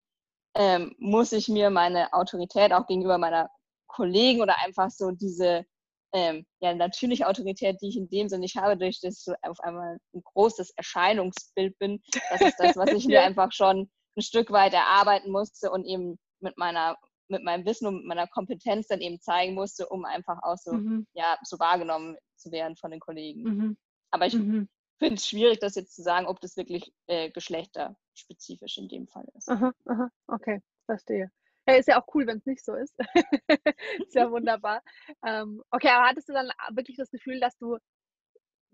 ähm, 0.54 0.94
muss 0.98 1.32
ich 1.32 1.48
mir 1.48 1.70
meine 1.70 2.12
Autorität 2.12 2.72
auch 2.72 2.86
gegenüber 2.86 3.18
meiner 3.18 3.50
Kollegen 3.88 4.40
oder 4.40 4.56
einfach 4.64 4.90
so 4.90 5.10
diese 5.10 5.64
ähm, 6.12 6.44
ja, 6.60 6.74
natürliche 6.74 7.28
Autorität, 7.28 7.76
die 7.82 7.88
ich 7.88 7.96
in 7.96 8.08
dem 8.08 8.28
Sinne 8.28 8.40
nicht 8.40 8.56
habe, 8.56 8.76
durch 8.76 9.00
das 9.00 9.18
ich 9.18 9.24
so 9.24 9.34
auf 9.42 9.60
einmal 9.60 9.98
ein 10.14 10.22
großes 10.22 10.70
Erscheinungsbild 10.76 11.78
bin. 11.78 12.00
Das 12.30 12.40
ist 12.40 12.56
das, 12.58 12.76
was 12.76 12.90
ich 12.90 13.06
mir 13.06 13.22
einfach 13.22 13.52
schon 13.52 13.90
ein 14.16 14.22
Stück 14.22 14.50
weit 14.50 14.74
erarbeiten 14.74 15.30
musste 15.30 15.70
und 15.70 15.84
eben 15.84 16.18
mit 16.40 16.56
meiner 16.56 16.96
mit 17.30 17.42
meinem 17.42 17.64
Wissen 17.64 17.86
und 17.86 18.04
meiner 18.06 18.26
Kompetenz 18.26 18.88
dann 18.88 19.00
eben 19.00 19.20
zeigen 19.20 19.54
musste, 19.54 19.88
um 19.88 20.04
einfach 20.04 20.42
auch 20.42 20.56
so, 20.56 20.72
mhm. 20.72 21.06
ja, 21.14 21.38
so 21.42 21.58
wahrgenommen 21.58 22.16
zu 22.36 22.50
werden 22.52 22.76
von 22.76 22.90
den 22.90 23.00
Kollegen. 23.00 23.42
Mhm. 23.42 23.76
Aber 24.10 24.26
ich 24.26 24.34
mhm. 24.34 24.68
finde 24.98 25.14
es 25.14 25.26
schwierig, 25.26 25.58
das 25.60 25.74
jetzt 25.74 25.94
zu 25.94 26.02
sagen, 26.02 26.26
ob 26.26 26.40
das 26.40 26.56
wirklich 26.56 26.92
äh, 27.06 27.30
geschlechterspezifisch 27.30 28.78
in 28.78 28.88
dem 28.88 29.06
Fall 29.06 29.26
ist. 29.36 29.48
Aha, 29.48 29.72
aha, 29.86 30.10
okay, 30.26 30.60
verstehe. 30.86 31.30
Ja, 31.68 31.74
ist 31.76 31.88
ja 31.88 32.00
auch 32.00 32.14
cool, 32.14 32.26
wenn 32.26 32.38
es 32.38 32.46
nicht 32.46 32.64
so 32.64 32.74
ist. 32.74 32.94
ist 33.98 34.14
ja 34.14 34.30
wunderbar. 34.30 34.82
Ähm, 35.24 35.62
okay, 35.70 35.88
aber 35.88 36.08
hattest 36.08 36.28
du 36.28 36.32
dann 36.32 36.50
wirklich 36.72 36.96
das 36.96 37.10
Gefühl, 37.10 37.38
dass 37.38 37.56
du 37.58 37.78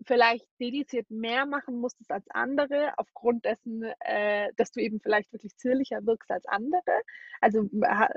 vielleicht 0.05 0.47
dediziert 0.59 1.09
mehr 1.09 1.45
machen 1.45 1.79
musstest 1.79 2.11
als 2.11 2.25
andere, 2.29 2.93
aufgrund 2.97 3.45
dessen, 3.45 3.83
äh, 3.99 4.51
dass 4.55 4.71
du 4.71 4.79
eben 4.79 4.99
vielleicht 4.99 5.31
wirklich 5.33 5.55
zierlicher 5.57 6.05
wirkst 6.05 6.29
als 6.31 6.45
andere? 6.45 7.01
Also, 7.41 7.69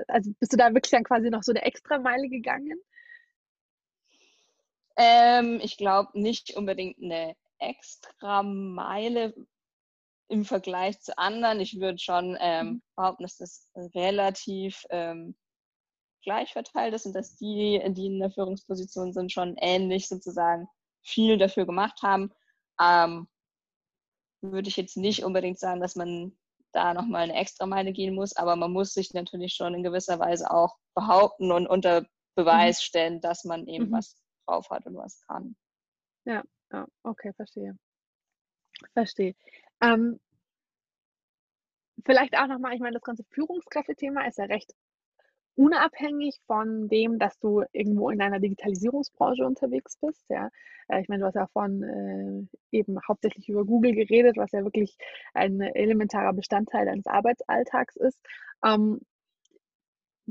also 0.07 0.31
bist 0.39 0.53
du 0.53 0.57
da 0.57 0.73
wirklich 0.73 0.91
dann 0.91 1.03
quasi 1.03 1.29
noch 1.29 1.43
so 1.43 1.51
eine 1.51 1.63
Extrameile 1.63 2.29
gegangen? 2.29 2.79
Ähm, 4.97 5.59
ich 5.63 5.77
glaube 5.77 6.19
nicht 6.19 6.55
unbedingt 6.55 7.01
eine 7.01 7.35
Extrameile 7.59 9.33
im 10.27 10.45
Vergleich 10.45 10.99
zu 11.01 11.17
anderen. 11.17 11.59
Ich 11.59 11.79
würde 11.79 11.99
schon 11.99 12.37
ähm, 12.39 12.67
mhm. 12.67 12.81
behaupten, 12.95 13.23
dass 13.23 13.37
das 13.37 13.69
relativ 13.95 14.85
ähm, 14.89 15.35
gleich 16.23 16.53
verteilt 16.53 16.93
ist 16.93 17.05
und 17.05 17.13
dass 17.13 17.35
die, 17.35 17.81
die 17.89 18.05
in 18.05 18.19
der 18.19 18.31
Führungsposition 18.31 19.13
sind, 19.13 19.31
schon 19.31 19.55
ähnlich 19.57 20.07
sozusagen 20.07 20.67
viel 21.01 21.37
dafür 21.37 21.65
gemacht 21.65 22.01
haben. 22.01 22.31
Ähm, 22.79 23.27
würde 24.41 24.69
ich 24.69 24.77
jetzt 24.77 24.97
nicht 24.97 25.23
unbedingt 25.23 25.59
sagen, 25.59 25.81
dass 25.81 25.95
man 25.95 26.35
da 26.71 26.93
nochmal 26.93 27.23
eine 27.23 27.35
extra 27.35 27.65
Meile 27.65 27.91
gehen 27.91 28.15
muss, 28.15 28.35
aber 28.35 28.55
man 28.55 28.71
muss 28.71 28.93
sich 28.93 29.13
natürlich 29.13 29.53
schon 29.53 29.73
in 29.73 29.83
gewisser 29.83 30.19
Weise 30.19 30.51
auch 30.51 30.77
behaupten 30.95 31.51
und 31.51 31.67
unter 31.67 32.05
Beweis 32.35 32.79
mhm. 32.79 32.83
stellen, 32.83 33.21
dass 33.21 33.43
man 33.43 33.67
eben 33.67 33.87
mhm. 33.87 33.93
was 33.93 34.15
drauf 34.45 34.69
hat 34.69 34.85
und 34.85 34.95
was 34.95 35.21
kann. 35.27 35.55
Ja, 36.25 36.43
ja, 36.71 36.87
okay, 37.03 37.33
verstehe. 37.33 37.77
Verstehe. 38.93 39.35
Ähm, 39.81 40.19
vielleicht 42.05 42.37
auch 42.37 42.47
nochmal, 42.47 42.73
ich 42.73 42.79
meine, 42.79 42.93
das 42.93 43.03
ganze 43.03 43.23
Führungskräfte-Thema 43.31 44.25
ist 44.25 44.37
ja 44.37 44.45
recht 44.45 44.73
unabhängig 45.55 46.39
von 46.47 46.87
dem, 46.87 47.19
dass 47.19 47.37
du 47.39 47.63
irgendwo 47.73 48.09
in 48.09 48.21
einer 48.21 48.39
Digitalisierungsbranche 48.39 49.45
unterwegs 49.45 49.97
bist. 49.97 50.23
Ja, 50.29 50.49
äh, 50.87 51.01
ich 51.01 51.09
meine, 51.09 51.21
du 51.21 51.27
hast 51.27 51.35
ja 51.35 51.47
von 51.47 51.83
äh, 51.83 52.77
eben 52.77 52.97
hauptsächlich 53.07 53.49
über 53.49 53.65
Google 53.65 53.93
geredet, 53.93 54.37
was 54.37 54.51
ja 54.51 54.63
wirklich 54.63 54.97
ein 55.33 55.61
elementarer 55.61 56.33
Bestandteil 56.33 56.85
deines 56.85 57.07
Arbeitsalltags 57.07 57.95
ist. 57.95 58.19
Ähm, 58.63 59.01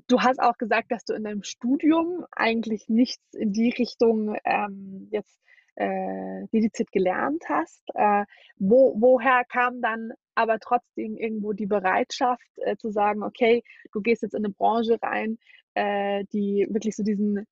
du 0.09 0.21
hast 0.21 0.41
auch 0.41 0.57
gesagt, 0.57 0.91
dass 0.93 1.05
du 1.05 1.15
in 1.15 1.25
deinem 1.25 1.43
Studium 1.43 2.25
eigentlich 2.33 2.89
nichts 2.89 3.35
in 3.35 3.53
die 3.53 3.71
Richtung 3.71 4.37
ähm, 4.45 5.09
jetzt 5.11 5.39
äh, 5.81 6.47
dediziert 6.53 6.93
gelernt 6.93 7.43
hast. 7.49 7.83
Äh, 7.95 8.27
wo, 8.57 8.95
woher 8.99 9.45
kam 9.45 9.81
dann 9.81 10.13
aber 10.35 10.59
trotzdem 10.59 11.17
irgendwo 11.17 11.55
die 11.55 11.67
Bereitschaft 11.67 12.47
äh, 12.57 12.77
zu 12.77 12.91
sagen, 12.91 13.23
okay, 13.23 13.63
du 13.93 14.03
gehst 14.03 14.23
jetzt 14.23 14.35
in 14.35 14.45
eine 14.45 14.53
Branche 14.53 14.99
rein, 15.03 15.39
äh, 15.75 16.25
die 16.33 16.67
wirklich 16.69 16.97
so 16.97 17.03
diesen, 17.03 17.47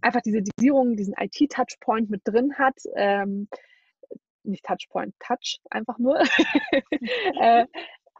einfach 0.00 0.20
diese 0.20 0.42
Digitalisierung, 0.42 0.96
diesen 0.96 1.14
IT-Touchpoint 1.16 2.10
mit 2.10 2.22
drin 2.24 2.54
hat. 2.58 2.76
Ähm, 2.96 3.48
nicht 4.42 4.64
Touchpoint, 4.64 5.14
Touch, 5.20 5.60
einfach 5.70 5.98
nur. 5.98 6.20
äh, 7.40 7.66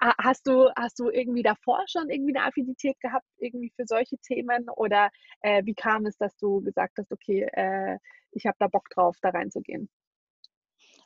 hast 0.00 0.46
du, 0.46 0.70
hast 0.76 0.98
du 1.00 1.10
irgendwie 1.10 1.42
davor 1.42 1.82
schon 1.88 2.08
irgendwie 2.08 2.36
eine 2.36 2.46
Affinität 2.46 3.00
gehabt, 3.00 3.26
irgendwie 3.38 3.72
für 3.74 3.84
solche 3.86 4.16
Themen? 4.18 4.68
Oder 4.76 5.10
äh, 5.40 5.64
wie 5.64 5.74
kam 5.74 6.06
es, 6.06 6.16
dass 6.18 6.36
du 6.36 6.62
gesagt 6.62 6.98
hast, 6.98 7.10
okay, 7.12 7.48
äh, 7.52 7.98
ich 8.34 8.46
habe 8.46 8.56
da 8.58 8.68
Bock 8.68 8.88
drauf, 8.90 9.16
da 9.22 9.30
reinzugehen? 9.30 9.88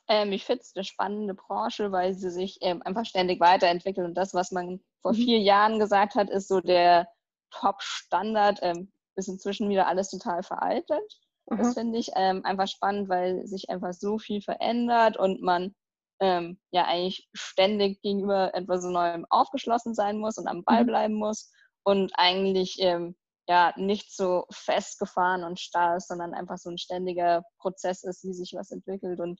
Ähm, 0.07 0.31
ich 0.31 0.43
finde 0.43 0.61
es 0.61 0.75
eine 0.75 0.83
spannende 0.83 1.35
Branche, 1.35 1.91
weil 1.91 2.13
sie 2.13 2.31
sich 2.31 2.57
ähm, 2.61 2.81
einfach 2.83 3.05
ständig 3.05 3.39
weiterentwickelt. 3.39 4.07
Und 4.07 4.15
das, 4.15 4.33
was 4.33 4.51
man 4.51 4.81
vor 5.01 5.13
mhm. 5.13 5.17
vier 5.17 5.39
Jahren 5.39 5.79
gesagt 5.79 6.15
hat, 6.15 6.29
ist 6.29 6.47
so 6.47 6.61
der 6.61 7.07
Top-Standard, 7.51 8.59
ähm, 8.63 8.91
ist 9.15 9.27
inzwischen 9.27 9.69
wieder 9.69 9.87
alles 9.87 10.09
total 10.09 10.43
veraltet. 10.43 11.03
Mhm. 11.49 11.57
Das 11.57 11.73
finde 11.75 11.99
ich 11.99 12.09
ähm, 12.15 12.43
einfach 12.43 12.67
spannend, 12.67 13.07
weil 13.09 13.45
sich 13.45 13.69
einfach 13.69 13.93
so 13.93 14.17
viel 14.17 14.41
verändert 14.41 15.17
und 15.17 15.41
man 15.41 15.75
ähm, 16.21 16.59
ja 16.71 16.85
eigentlich 16.85 17.29
ständig 17.33 18.01
gegenüber 18.01 18.53
etwas 18.53 18.83
Neuem 18.83 19.25
aufgeschlossen 19.29 19.93
sein 19.93 20.17
muss 20.17 20.37
und 20.37 20.47
am 20.47 20.63
Ball 20.63 20.83
mhm. 20.83 20.87
bleiben 20.87 21.13
muss 21.13 21.51
und 21.83 22.11
eigentlich 22.15 22.77
ähm, 22.79 23.15
ja 23.49 23.73
nicht 23.77 24.15
so 24.15 24.45
festgefahren 24.51 25.43
und 25.43 25.59
starr 25.59 25.97
ist, 25.97 26.07
sondern 26.07 26.35
einfach 26.35 26.57
so 26.57 26.69
ein 26.69 26.77
ständiger 26.77 27.43
Prozess 27.57 28.03
ist, 28.03 28.23
wie 28.23 28.33
sich 28.33 28.53
was 28.53 28.69
entwickelt 28.69 29.19
und 29.19 29.39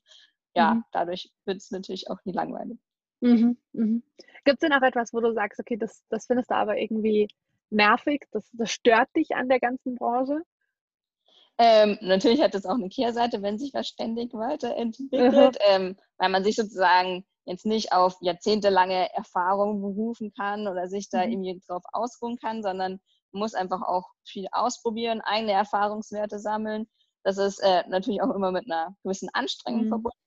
ja, 0.54 0.74
mhm. 0.74 0.84
dadurch 0.90 1.30
wird 1.44 1.58
es 1.58 1.70
natürlich 1.70 2.10
auch 2.10 2.18
nie 2.24 2.32
langweilig. 2.32 2.76
Mhm, 3.20 3.56
mhm. 3.72 4.02
Gibt 4.44 4.60
es 4.60 4.68
denn 4.68 4.72
auch 4.72 4.82
etwas, 4.82 5.14
wo 5.14 5.20
du 5.20 5.32
sagst, 5.32 5.60
okay, 5.60 5.76
das, 5.76 6.02
das 6.08 6.26
findest 6.26 6.50
du 6.50 6.56
aber 6.56 6.76
irgendwie 6.76 7.28
nervig, 7.70 8.26
das, 8.32 8.50
das 8.52 8.72
stört 8.72 9.08
dich 9.14 9.36
an 9.36 9.48
der 9.48 9.60
ganzen 9.60 9.94
Branche? 9.94 10.42
Ähm, 11.58 11.96
natürlich 12.00 12.40
hat 12.42 12.54
es 12.56 12.66
auch 12.66 12.74
eine 12.74 12.88
Kehrseite, 12.88 13.42
wenn 13.42 13.58
sich 13.58 13.72
was 13.74 13.86
ständig 13.86 14.34
weiterentwickelt, 14.34 15.56
ähm, 15.68 15.96
weil 16.18 16.30
man 16.30 16.42
sich 16.42 16.56
sozusagen 16.56 17.24
jetzt 17.44 17.64
nicht 17.64 17.92
auf 17.92 18.16
jahrzehntelange 18.22 19.12
Erfahrung 19.14 19.80
berufen 19.82 20.32
kann 20.36 20.66
oder 20.66 20.88
sich 20.88 21.10
da 21.10 21.24
mhm. 21.24 21.32
irgendwie 21.32 21.62
drauf 21.68 21.82
ausruhen 21.92 22.38
kann, 22.38 22.64
sondern 22.64 22.98
muss 23.32 23.54
einfach 23.54 23.82
auch 23.82 24.08
viel 24.24 24.46
ausprobieren, 24.52 25.20
eigene 25.20 25.52
Erfahrungswerte 25.52 26.38
sammeln. 26.38 26.88
Das 27.22 27.38
ist 27.38 27.58
äh, 27.58 27.84
natürlich 27.88 28.22
auch 28.22 28.34
immer 28.34 28.50
mit 28.50 28.70
einer 28.70 28.94
gewissen 29.02 29.28
Anstrengung 29.32 29.84
mhm. 29.84 29.88
verbunden. 29.88 30.18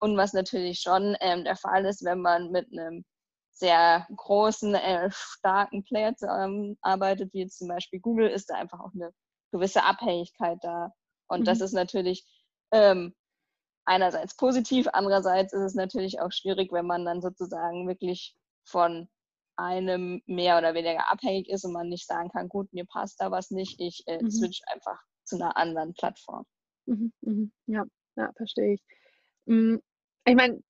Und 0.00 0.16
was 0.16 0.32
natürlich 0.32 0.80
schon 0.80 1.16
ähm, 1.20 1.44
der 1.44 1.56
Fall 1.56 1.84
ist, 1.84 2.04
wenn 2.04 2.20
man 2.20 2.50
mit 2.50 2.68
einem 2.72 3.04
sehr 3.52 4.06
großen, 4.16 4.74
äh, 4.74 5.10
starken 5.12 5.84
Player 5.84 6.16
zusammenarbeitet, 6.16 7.32
wie 7.34 7.40
jetzt 7.40 7.58
zum 7.58 7.68
Beispiel 7.68 8.00
Google, 8.00 8.28
ist 8.28 8.48
da 8.48 8.54
einfach 8.54 8.80
auch 8.80 8.94
eine 8.94 9.12
gewisse 9.52 9.84
Abhängigkeit 9.84 10.58
da. 10.62 10.92
Und 11.28 11.40
mhm. 11.40 11.44
das 11.44 11.60
ist 11.60 11.72
natürlich 11.72 12.24
ähm, 12.72 13.14
einerseits 13.84 14.36
positiv, 14.36 14.88
andererseits 14.92 15.52
ist 15.52 15.62
es 15.62 15.74
natürlich 15.74 16.20
auch 16.20 16.32
schwierig, 16.32 16.72
wenn 16.72 16.86
man 16.86 17.04
dann 17.04 17.20
sozusagen 17.20 17.86
wirklich 17.86 18.36
von 18.64 19.08
einem 19.60 20.22
mehr 20.26 20.58
oder 20.58 20.74
weniger 20.74 21.10
abhängig 21.10 21.48
ist 21.48 21.64
und 21.64 21.72
man 21.72 21.88
nicht 21.88 22.06
sagen 22.06 22.30
kann, 22.30 22.48
gut, 22.48 22.72
mir 22.72 22.86
passt 22.86 23.20
da 23.20 23.30
was 23.30 23.50
nicht, 23.50 23.80
ich 23.80 24.02
äh, 24.06 24.22
mhm. 24.22 24.30
switch 24.30 24.60
einfach 24.66 25.00
zu 25.24 25.36
einer 25.36 25.56
anderen 25.56 25.92
Plattform. 25.94 26.44
Mhm, 26.86 27.12
mhm. 27.20 27.52
Ja, 27.66 27.84
ja, 28.16 28.30
verstehe 28.36 28.74
ich. 28.74 28.82
Hm, 29.46 29.80
ich 30.24 30.34
meine, 30.34 30.62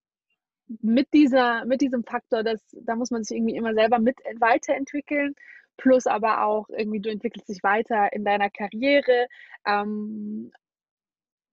mit 0.83 1.13
dieser, 1.13 1.65
mit 1.65 1.81
diesem 1.81 2.05
Faktor, 2.05 2.43
dass 2.43 2.61
da 2.73 2.97
muss 2.97 3.11
man 3.11 3.25
sich 3.25 3.37
irgendwie 3.37 3.57
immer 3.57 3.75
selber 3.75 3.99
mit 3.99 4.19
weiterentwickeln, 4.39 5.35
plus 5.77 6.07
aber 6.07 6.45
auch 6.45 6.69
irgendwie 6.69 7.01
du 7.01 7.11
entwickelst 7.11 7.49
dich 7.49 7.63
weiter 7.63 8.13
in 8.13 8.25
deiner 8.25 8.51
Karriere. 8.51 9.27
Ähm, 9.67 10.53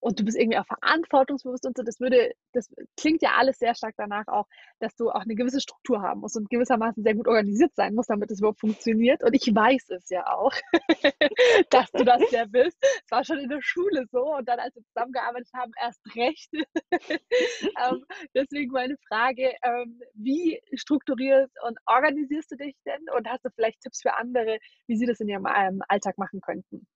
und 0.08 0.17
du 0.17 0.24
bist 0.24 0.38
irgendwie 0.38 0.58
auch 0.58 0.65
verantwortungsbewusst 0.65 1.65
und 1.65 1.76
so, 1.76 1.84
das 1.84 2.00
würde, 2.00 2.32
das 2.54 2.74
klingt 2.96 3.22
ja 3.22 3.32
alles 3.38 3.60
sehr 3.60 3.76
stark 3.76 3.93
danach 3.98 4.26
auch, 4.28 4.46
dass 4.80 4.96
du 4.96 5.10
auch 5.10 5.22
eine 5.22 5.36
gewisse 5.36 5.60
Struktur 5.60 6.02
haben 6.02 6.22
musst 6.22 6.38
und 6.38 6.50
gewissermaßen 6.50 7.04
sehr 7.04 7.13
gut 7.13 7.28
organisiert 7.28 7.76
sein 7.76 7.93
musst, 7.93 8.10
damit 8.10 8.32
es 8.32 8.39
überhaupt 8.39 8.62
funktioniert. 8.62 9.22
Und 9.22 9.34
ich 9.34 9.54
weiß 9.54 9.89
es 9.89 10.10
ja 10.10 10.26
auch, 10.28 10.54
dass 11.72 11.91
du 11.91 12.06
das 12.06 12.32
ja 12.32 12.46
bist. 12.46 12.78
Es 12.82 13.12
war 13.12 13.26
schon 13.26 13.39
in 13.39 13.50
der 13.50 13.62
Schule 13.62 14.06
so 14.10 14.34
und 14.36 14.48
dann, 14.48 14.60
als 14.60 14.76
wir 14.76 14.84
zusammengearbeitet 14.93 15.50
haben, 15.54 15.72
erst 15.82 16.02
recht. 16.15 16.50
ähm, 17.22 18.06
deswegen 18.34 18.72
meine 18.72 18.96
Frage, 19.10 19.54
ähm, 19.62 20.00
wie 20.13 20.62
strukturierst 20.74 21.54
und 21.67 21.78
organisierst 21.86 22.50
du 22.52 22.56
dich 22.56 22.78
denn 22.86 23.02
und 23.13 23.28
hast 23.28 23.43
du 23.43 23.50
vielleicht 23.54 23.82
Tipps 23.82 24.02
für 24.02 24.13
andere, 24.13 24.60
wie 24.88 24.96
sie 24.96 25.06
das 25.06 25.20
in 25.20 25.28
ihrem 25.28 25.48
ähm, 25.54 25.82
Alltag 25.89 26.17
machen 26.17 26.39
könnten? 26.39 26.88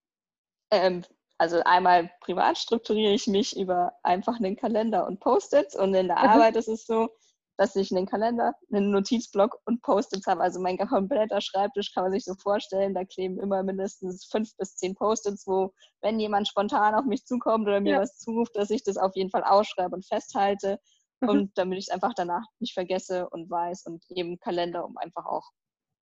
Ähm, 0.71 1.03
also 1.41 1.59
einmal 1.65 2.11
privat 2.19 2.59
strukturiere 2.59 3.13
ich 3.13 3.25
mich 3.25 3.57
über 3.57 3.93
einfach 4.03 4.37
einen 4.37 4.55
Kalender 4.55 5.07
und 5.07 5.19
Post-its 5.19 5.75
und 5.75 5.91
in 5.95 6.05
der 6.05 6.19
mhm. 6.19 6.29
Arbeit 6.29 6.55
ist 6.55 6.67
es 6.67 6.85
so, 6.85 7.09
dass 7.57 7.75
ich 7.75 7.89
einen 7.91 8.05
Kalender, 8.05 8.53
einen 8.71 8.91
Notizblock 8.91 9.57
und 9.65 9.81
Post-its 9.81 10.27
habe. 10.27 10.41
Also 10.41 10.59
mein 10.59 10.77
kompletter 10.77 11.41
Schreibtisch 11.41 11.95
kann 11.95 12.03
man 12.03 12.11
sich 12.11 12.25
so 12.25 12.35
vorstellen, 12.35 12.93
da 12.93 13.05
kleben 13.05 13.39
immer 13.39 13.63
mindestens 13.63 14.25
fünf 14.25 14.55
bis 14.57 14.75
zehn 14.75 14.93
Post-its, 14.93 15.47
wo, 15.47 15.73
wenn 16.01 16.19
jemand 16.19 16.47
spontan 16.47 16.93
auf 16.93 17.05
mich 17.05 17.25
zukommt 17.25 17.67
oder 17.67 17.81
mir 17.81 17.93
ja. 17.93 18.01
was 18.01 18.19
zuruft, 18.19 18.55
dass 18.55 18.69
ich 18.69 18.83
das 18.83 18.97
auf 18.97 19.15
jeden 19.15 19.31
Fall 19.31 19.43
ausschreibe 19.43 19.95
und 19.95 20.05
festhalte. 20.05 20.79
Mhm. 21.21 21.29
Und 21.29 21.51
damit 21.57 21.79
ich 21.79 21.85
es 21.87 21.91
einfach 21.91 22.13
danach 22.15 22.45
nicht 22.59 22.75
vergesse 22.75 23.27
und 23.31 23.49
weiß 23.49 23.87
und 23.87 24.03
eben 24.11 24.37
Kalender, 24.37 24.85
um 24.85 24.95
einfach 24.97 25.25
auch 25.25 25.49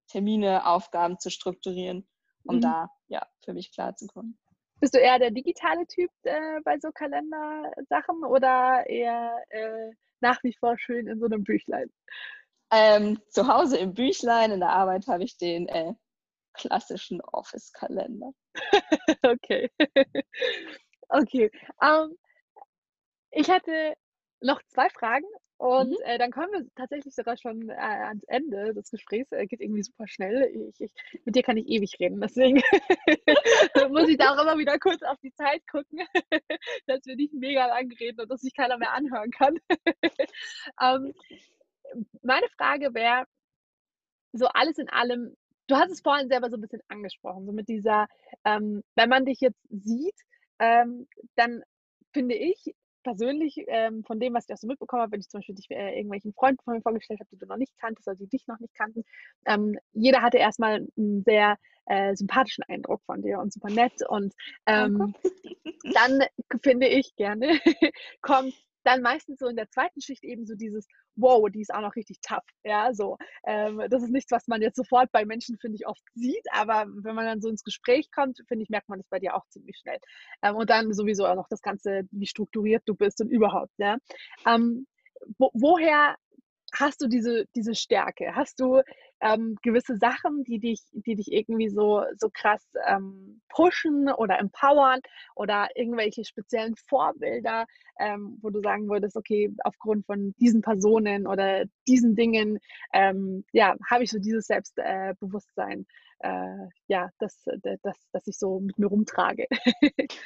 Termine, 0.10 0.68
Aufgaben 0.68 1.18
zu 1.18 1.30
strukturieren, 1.30 2.10
um 2.44 2.58
mhm. 2.58 2.62
da 2.62 2.90
ja 3.08 3.26
für 3.46 3.54
mich 3.54 3.72
klar 3.72 3.96
zu 3.96 4.06
kommen. 4.08 4.38
Bist 4.80 4.94
du 4.94 5.00
eher 5.00 5.20
der 5.20 5.32
digitale 5.32 5.86
Typ 5.88 6.12
äh, 6.24 6.60
bei 6.64 6.80
so 6.80 6.92
Kalendersachen 6.92 8.24
oder 8.24 8.86
eher 8.88 9.44
äh, 9.50 9.92
nach 10.22 10.42
wie 10.44 10.54
vor 10.54 10.78
schön 10.78 11.08
in 11.08 11.20
so 11.20 11.26
einem 11.26 11.44
Büchlein? 11.44 11.92
Ähm, 12.72 13.20
zu 13.30 13.48
Hause 13.48 13.78
im 13.78 13.94
Büchlein, 13.94 14.52
in 14.52 14.60
der 14.60 14.70
Arbeit 14.70 15.08
habe 15.08 15.24
ich 15.24 15.38
den 15.38 15.68
äh, 15.68 15.94
klassischen 16.54 17.22
Office-Kalender. 17.22 18.32
okay. 19.24 19.70
okay. 21.10 21.52
Um, 21.82 22.12
ähm, 22.12 22.18
Ich 23.32 23.50
hatte 23.50 23.94
noch 24.42 24.62
zwei 24.68 24.90
Fragen 24.90 25.26
und 25.60 25.90
mhm. 25.90 25.98
äh, 26.06 26.18
dann 26.18 26.32
kommen 26.32 26.54
wir 26.54 26.66
tatsächlich 26.74 27.14
sogar 27.14 27.36
schon 27.36 27.70
äh, 27.70 27.74
ans 27.74 28.24
Ende 28.24 28.74
des 28.74 28.90
Gesprächs. 28.92 29.30
Äh, 29.34 29.46
geht 29.46 29.60
irgendwie 29.60 29.84
super 29.84 30.08
schnell. 30.08 30.50
Ich, 30.54 30.80
ich, 30.80 30.94
mit 31.26 31.36
dir 31.36 31.44
kann 31.44 31.58
ich 31.58 31.68
ewig 31.68 32.00
reden. 32.00 32.22
Deswegen 32.22 32.62
muss 33.92 34.08
ich 34.08 34.18
da 34.18 34.34
auch 34.34 34.42
immer 34.42 34.58
wieder 34.58 34.80
kurz 34.80 35.04
auf 35.04 35.18
die 35.22 35.34
Zeit 35.34 35.62
gucken, 35.68 36.00
dass 36.88 37.06
wir 37.06 37.18
nicht 37.18 37.34
mega 37.34 37.68
lang 37.68 37.92
reden 38.00 38.22
und 38.22 38.32
dass 38.32 38.40
sich 38.40 38.56
keiner 38.56 38.78
mehr 38.78 38.94
anhören 38.94 39.32
kann. 39.32 39.60
ähm, 40.82 41.14
meine 42.22 42.48
Frage 42.58 42.94
wäre, 42.94 43.26
so 44.32 44.48
alles 44.48 44.78
in 44.78 44.88
allem, 44.88 45.36
du 45.68 45.76
hast 45.76 45.92
es 45.92 46.00
vorhin 46.00 46.30
selber 46.30 46.50
so 46.50 46.56
ein 46.56 46.62
bisschen 46.62 46.84
angesprochen, 46.88 47.46
so 47.46 47.52
mit 47.52 47.68
dieser, 47.68 48.08
ähm, 48.46 48.82
wenn 48.96 49.10
man 49.10 49.26
dich 49.26 49.42
jetzt 49.42 49.60
sieht, 49.70 50.16
ähm, 50.60 51.06
dann 51.36 51.64
finde 52.14 52.36
ich, 52.36 52.74
persönlich, 53.04 53.64
ähm, 53.68 54.04
von 54.04 54.20
dem, 54.20 54.34
was 54.34 54.46
ich 54.48 54.54
auch 54.54 54.58
so 54.58 54.68
mitbekommen 54.68 55.02
habe, 55.02 55.14
wenn 55.14 55.20
ich 55.20 55.30
zum 55.30 55.40
Beispiel 55.40 55.56
dich 55.56 55.70
äh, 55.72 55.96
irgendwelchen 55.96 56.34
Freunden 56.34 56.64
von 56.64 56.76
mir 56.76 56.82
vorgestellt 56.82 57.20
habe, 57.20 57.30
die 57.32 57.38
du 57.38 57.46
noch 57.46 57.58
nicht 57.58 57.78
kanntest 57.80 58.08
oder 58.08 58.18
die 58.18 58.28
dich 58.28 58.48
noch 58.48 58.60
nicht 58.60 58.76
kannten, 58.76 59.04
ähm, 59.46 59.78
jeder 59.94 60.22
hatte 60.22 60.38
erstmal 60.38 60.88
einen 60.98 61.24
sehr 61.24 61.58
äh, 61.86 62.16
sympathischen 62.16 62.64
Eindruck 62.68 63.02
von 63.06 63.22
dir 63.22 63.40
und 63.40 63.52
super 63.52 63.70
nett. 63.70 64.08
Und 64.08 64.34
ähm, 64.66 65.14
dann 65.94 66.20
finde 66.64 66.88
ich 66.88 67.16
gerne, 67.16 67.60
kommt 68.22 68.54
dann 68.90 69.02
meistens 69.02 69.40
so 69.40 69.48
in 69.48 69.56
der 69.56 69.70
zweiten 69.70 70.02
Schicht 70.02 70.24
eben 70.24 70.46
so 70.46 70.56
dieses, 70.56 70.88
wow, 71.16 71.48
die 71.50 71.62
ist 71.62 71.74
auch 71.74 71.82
noch 71.82 71.96
richtig 71.96 72.20
tough. 72.22 72.44
Ja, 72.64 72.94
so. 72.94 73.18
Ähm, 73.46 73.82
das 73.90 74.02
ist 74.02 74.12
nichts, 74.12 74.32
was 74.32 74.48
man 74.48 74.62
jetzt 74.62 74.78
sofort 74.78 75.12
bei 75.12 75.26
Menschen, 75.26 75.58
finde 75.60 75.76
ich, 75.76 75.88
oft 75.88 76.02
sieht, 76.16 76.46
aber 76.52 76.88
wenn 77.04 77.16
man 77.16 77.26
dann 77.26 77.42
so 77.42 77.50
ins 77.50 77.64
Gespräch 77.64 78.10
kommt, 78.12 78.40
finde 78.48 78.64
ich, 78.64 78.70
merkt 78.70 78.90
man 78.90 79.00
das 79.00 79.08
bei 79.10 79.20
dir 79.20 79.36
auch 79.36 79.48
ziemlich 79.50 79.78
schnell. 79.78 80.00
Ähm, 80.42 80.56
und 80.56 80.70
dann 80.70 80.94
sowieso 80.94 81.28
auch 81.28 81.36
noch 81.36 81.48
das 81.50 81.62
Ganze, 81.62 82.04
wie 82.12 82.26
strukturiert 82.26 82.84
du 82.86 82.96
bist 82.96 83.22
und 83.22 83.30
überhaupt. 83.30 83.74
Ja. 83.78 83.98
Ähm, 84.48 84.88
wo, 85.38 85.52
woher 85.54 86.16
hast 86.74 87.02
du 87.02 87.08
diese, 87.08 87.46
diese 87.56 87.76
Stärke? 87.76 88.36
Hast 88.36 88.60
du 88.60 88.82
ähm, 89.22 89.58
gewisse 89.62 89.98
Sachen, 89.98 90.44
die 90.44 90.60
dich, 90.60 90.82
die 90.94 91.16
dich 91.16 91.32
irgendwie 91.32 91.70
so, 91.70 92.04
so 92.18 92.30
krass 92.34 92.66
ähm, 92.88 93.42
pushen 93.50 94.10
oder 94.12 94.40
empowern 94.40 95.00
oder 95.36 95.68
irgendwelche 95.76 96.24
speziellen 96.24 96.76
Vorbilder, 96.88 97.66
ähm, 98.00 98.38
wo 98.42 98.50
du 98.50 98.62
sagen 98.62 98.90
würdest, 98.90 99.16
okay, 99.16 99.54
aufgrund 99.64 100.06
von 100.06 100.34
diesen 100.40 100.62
Personen 100.62 101.28
oder 101.28 101.66
diesen 101.88 102.16
Dingen, 102.16 102.60
ähm, 102.94 103.44
ja, 103.52 103.76
habe 103.90 104.04
ich 104.04 104.12
so 104.12 104.20
dieses 104.20 104.48
Selbstbewusstsein, 104.48 105.82
äh, 105.82 105.86
ja, 106.22 107.10
dass, 107.20 107.46
dass, 107.82 107.98
dass 108.12 108.28
ich 108.28 108.38
so 108.38 108.60
mit 108.60 108.78
mir 108.78 108.88
rumtrage. 108.88 109.48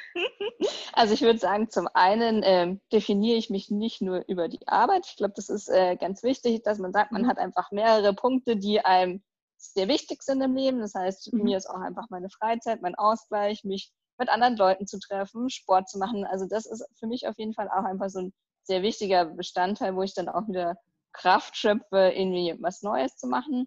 Also 0.92 1.12
ich 1.12 1.22
würde 1.22 1.38
sagen, 1.38 1.70
zum 1.70 1.88
einen 1.92 2.42
äh, 2.42 2.76
definiere 2.92 3.36
ich 3.36 3.50
mich 3.50 3.68
nicht 3.70 4.00
nur 4.00 4.24
über 4.28 4.48
die 4.48 4.66
Arbeit. 4.68 5.06
Ich 5.06 5.16
glaube, 5.16 5.34
das 5.34 5.48
ist 5.48 5.68
äh, 5.68 5.96
ganz 5.96 6.22
wichtig, 6.22 6.62
dass 6.62 6.78
man 6.78 6.92
sagt, 6.92 7.10
man 7.10 7.22
mhm. 7.22 7.26
hat 7.26 7.38
einfach 7.38 7.72
mehrere 7.72 8.14
Punkte, 8.14 8.56
die 8.56 8.80
einem 8.80 9.22
sehr 9.56 9.88
wichtig 9.88 10.22
sind 10.22 10.40
im 10.40 10.54
Leben. 10.54 10.80
Das 10.80 10.94
heißt, 10.94 11.32
mhm. 11.32 11.42
mir 11.42 11.56
ist 11.56 11.68
auch 11.68 11.80
einfach 11.80 12.06
meine 12.10 12.30
Freizeit, 12.30 12.80
mein 12.80 12.94
Ausgleich, 12.94 13.64
mich 13.64 13.92
mit 14.18 14.28
anderen 14.28 14.56
Leuten 14.56 14.86
zu 14.86 14.98
treffen, 14.98 15.50
Sport 15.50 15.88
zu 15.88 15.98
machen. 15.98 16.24
Also 16.24 16.46
das 16.46 16.66
ist 16.66 16.86
für 16.98 17.06
mich 17.06 17.26
auf 17.26 17.34
jeden 17.38 17.54
Fall 17.54 17.68
auch 17.68 17.84
einfach 17.84 18.08
so 18.08 18.20
ein 18.20 18.32
sehr 18.62 18.82
wichtiger 18.82 19.24
Bestandteil, 19.24 19.96
wo 19.96 20.02
ich 20.02 20.14
dann 20.14 20.28
auch 20.28 20.46
wieder 20.48 20.76
Kraft 21.12 21.56
schöpfe, 21.56 22.12
irgendwie 22.14 22.56
was 22.60 22.82
Neues 22.82 23.16
zu 23.16 23.26
machen. 23.26 23.66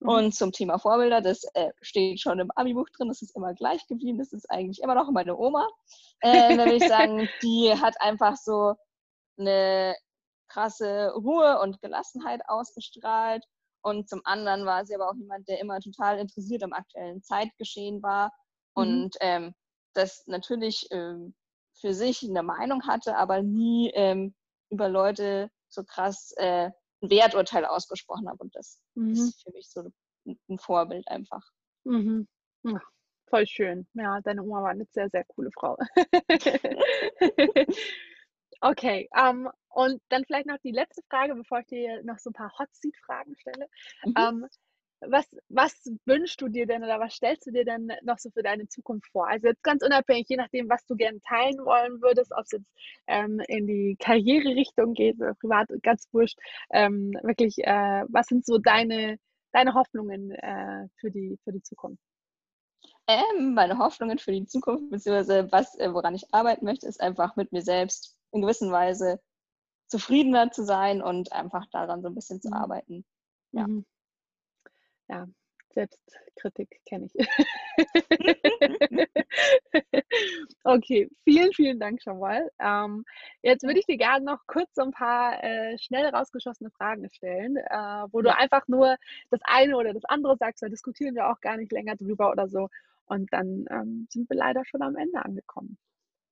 Mhm. 0.00 0.08
Und 0.08 0.34
zum 0.34 0.52
Thema 0.52 0.78
Vorbilder, 0.78 1.20
das 1.20 1.44
äh, 1.54 1.70
steht 1.80 2.20
schon 2.20 2.38
im 2.38 2.50
Abi-Buch 2.52 2.88
drin, 2.90 3.08
das 3.08 3.22
ist 3.22 3.34
immer 3.34 3.54
gleich 3.54 3.86
geblieben, 3.86 4.18
das 4.18 4.32
ist 4.32 4.50
eigentlich 4.50 4.82
immer 4.82 4.94
noch 4.94 5.10
meine 5.10 5.36
Oma. 5.36 5.66
Äh, 6.20 6.56
da 6.56 6.64
würde 6.64 6.76
ich 6.76 6.88
sagen, 6.88 7.28
die 7.42 7.74
hat 7.74 8.00
einfach 8.00 8.36
so 8.36 8.74
eine 9.38 9.96
krasse 10.48 11.12
Ruhe 11.14 11.60
und 11.60 11.80
Gelassenheit 11.80 12.40
ausgestrahlt. 12.46 13.44
Und 13.82 14.08
zum 14.08 14.20
anderen 14.24 14.66
war 14.66 14.84
sie 14.84 14.94
aber 14.94 15.08
auch 15.08 15.14
jemand, 15.14 15.48
der 15.48 15.60
immer 15.60 15.80
total 15.80 16.18
interessiert 16.18 16.62
am 16.62 16.72
aktuellen 16.72 17.22
Zeitgeschehen 17.22 18.02
war 18.02 18.32
mhm. 18.74 18.82
und 18.82 19.16
ähm, 19.20 19.54
das 19.94 20.24
natürlich 20.26 20.86
ähm, 20.90 21.34
für 21.80 21.94
sich 21.94 22.22
eine 22.22 22.42
Meinung 22.42 22.86
hatte, 22.86 23.16
aber 23.16 23.42
nie 23.42 23.90
ähm, 23.94 24.34
über 24.70 24.88
Leute 24.88 25.50
so 25.68 25.84
krass 25.84 26.32
äh, 26.36 26.70
ein 27.02 27.10
Werturteil 27.10 27.64
ausgesprochen 27.64 28.28
habe. 28.28 28.38
Und 28.42 28.54
das 28.54 28.80
mhm. 28.94 29.12
ist 29.12 29.42
für 29.42 29.52
mich 29.52 29.68
so 29.68 29.90
ein 30.26 30.58
Vorbild 30.58 31.06
einfach. 31.08 31.42
Mhm. 31.84 32.28
Ja, 32.64 32.80
voll 33.28 33.46
schön. 33.46 33.86
Ja, 33.94 34.20
deine 34.20 34.42
Oma 34.42 34.62
war 34.62 34.70
eine 34.70 34.86
sehr, 34.90 35.08
sehr 35.08 35.24
coole 35.24 35.50
Frau. 35.52 35.76
okay, 38.60 39.08
ähm, 39.16 39.48
und 39.70 40.02
dann 40.08 40.24
vielleicht 40.24 40.46
noch 40.46 40.58
die 40.58 40.72
letzte 40.72 41.02
Frage, 41.08 41.34
bevor 41.34 41.60
ich 41.60 41.66
dir 41.66 42.02
noch 42.02 42.18
so 42.18 42.30
ein 42.30 42.34
paar 42.34 42.52
Hot 42.58 42.68
Seat-Fragen 42.72 43.36
stelle. 43.36 43.68
Mhm. 44.04 44.14
Ähm, 44.16 44.46
was, 45.00 45.26
was 45.48 45.74
wünschst 46.06 46.40
du 46.40 46.48
dir 46.48 46.66
denn 46.66 46.82
oder 46.82 46.98
was 46.98 47.14
stellst 47.14 47.46
du 47.46 47.50
dir 47.50 47.64
denn 47.64 47.90
noch 48.02 48.18
so 48.18 48.30
für 48.30 48.42
deine 48.42 48.68
Zukunft 48.68 49.10
vor? 49.12 49.28
Also 49.28 49.48
jetzt 49.48 49.62
ganz 49.62 49.82
unabhängig, 49.84 50.26
je 50.28 50.36
nachdem, 50.36 50.68
was 50.68 50.84
du 50.86 50.96
gerne 50.96 51.20
teilen 51.20 51.58
wollen 51.58 52.00
würdest, 52.02 52.32
ob 52.32 52.44
es 52.44 52.52
jetzt 52.52 52.70
ähm, 53.06 53.40
in 53.48 53.66
die 53.66 53.96
Karriererichtung 53.98 54.94
geht 54.94 55.16
oder 55.16 55.34
privat, 55.34 55.68
ganz 55.82 56.08
wurscht. 56.12 56.38
Ähm, 56.70 57.12
wirklich, 57.22 57.58
äh, 57.58 58.04
was 58.08 58.26
sind 58.26 58.44
so 58.44 58.58
deine, 58.58 59.18
deine 59.52 59.74
Hoffnungen 59.74 60.32
äh, 60.32 60.88
für, 60.96 61.10
die, 61.10 61.38
für 61.44 61.52
die 61.52 61.62
Zukunft? 61.62 62.02
Ähm, 63.06 63.54
meine 63.54 63.78
Hoffnungen 63.78 64.18
für 64.18 64.32
die 64.32 64.46
Zukunft, 64.46 64.90
beziehungsweise 64.90 65.50
was, 65.50 65.78
äh, 65.78 65.92
woran 65.92 66.14
ich 66.14 66.32
arbeiten 66.32 66.64
möchte, 66.64 66.86
ist 66.86 67.00
einfach 67.00 67.36
mit 67.36 67.52
mir 67.52 67.62
selbst 67.62 68.16
in 68.32 68.42
gewisser 68.42 68.70
Weise 68.70 69.20
zufriedener 69.86 70.50
zu 70.50 70.64
sein 70.64 71.00
und 71.00 71.32
einfach 71.32 71.64
daran 71.70 72.02
so 72.02 72.08
ein 72.08 72.14
bisschen 72.14 72.42
zu 72.42 72.48
mhm. 72.48 72.54
arbeiten. 72.54 73.04
Ja. 73.52 73.66
Mhm 73.66 73.86
ja, 75.08 75.26
Selbstkritik 75.74 76.80
kenne 76.86 77.06
ich. 77.06 77.28
okay, 80.64 81.08
vielen, 81.24 81.52
vielen 81.52 81.78
Dank 81.78 82.02
schon 82.02 82.18
mal. 82.18 82.50
Ähm, 82.58 83.04
jetzt 83.42 83.62
würde 83.62 83.78
ich 83.78 83.86
dir 83.86 83.96
gerne 83.96 84.24
noch 84.24 84.46
kurz 84.46 84.74
so 84.74 84.82
ein 84.82 84.90
paar 84.90 85.42
äh, 85.42 85.78
schnell 85.78 86.06
rausgeschossene 86.06 86.70
Fragen 86.70 87.08
stellen, 87.10 87.56
äh, 87.56 88.06
wo 88.10 88.22
du 88.22 88.34
einfach 88.34 88.66
nur 88.66 88.96
das 89.30 89.40
eine 89.44 89.76
oder 89.76 89.92
das 89.92 90.04
andere 90.06 90.36
sagst, 90.36 90.62
da 90.62 90.68
diskutieren 90.68 91.14
wir 91.14 91.28
auch 91.30 91.40
gar 91.40 91.56
nicht 91.56 91.70
länger 91.72 91.96
drüber 91.96 92.30
oder 92.30 92.48
so. 92.48 92.68
Und 93.06 93.32
dann 93.32 93.66
ähm, 93.70 94.06
sind 94.10 94.28
wir 94.28 94.36
leider 94.36 94.64
schon 94.64 94.82
am 94.82 94.96
Ende 94.96 95.24
angekommen. 95.24 95.78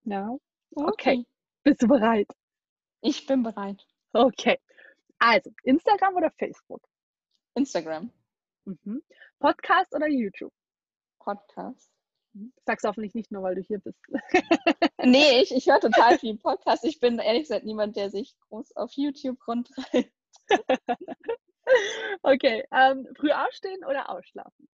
Ja, 0.05 0.37
okay. 0.75 0.89
okay. 0.93 1.27
Bist 1.63 1.83
du 1.83 1.89
bereit? 1.89 2.29
Ich 3.01 3.27
bin 3.27 3.43
bereit. 3.43 3.87
Okay. 4.13 4.59
Also, 5.19 5.51
Instagram 5.63 6.15
oder 6.17 6.31
Facebook? 6.31 6.83
Instagram. 7.55 8.11
Mhm. 8.67 9.03
Podcast 9.39 9.95
oder 9.95 10.09
YouTube? 10.09 10.53
Podcast. 11.21 11.91
Mhm. 12.33 12.53
Sagst 12.65 12.85
du 12.85 12.89
hoffentlich 12.89 13.15
nicht 13.15 13.31
nur, 13.31 13.43
weil 13.43 13.55
du 13.55 13.63
hier 13.63 13.79
bist. 13.79 13.99
nee, 15.03 15.41
ich, 15.41 15.55
ich 15.55 15.67
höre 15.69 15.81
total 15.81 16.19
viel 16.19 16.37
Podcast. 16.37 16.85
Ich 16.85 16.99
bin 16.99 17.19
ehrlich 17.19 17.43
gesagt 17.43 17.65
niemand, 17.65 17.97
der 17.97 18.11
sich 18.11 18.37
groß 18.49 18.75
auf 18.77 18.93
YouTube 18.93 19.39
rumtreibt. 19.47 20.13
okay, 22.23 22.65
ähm, 22.73 23.09
früh 23.17 23.31
aufstehen 23.31 23.85
oder 23.85 24.11
ausschlafen? 24.11 24.69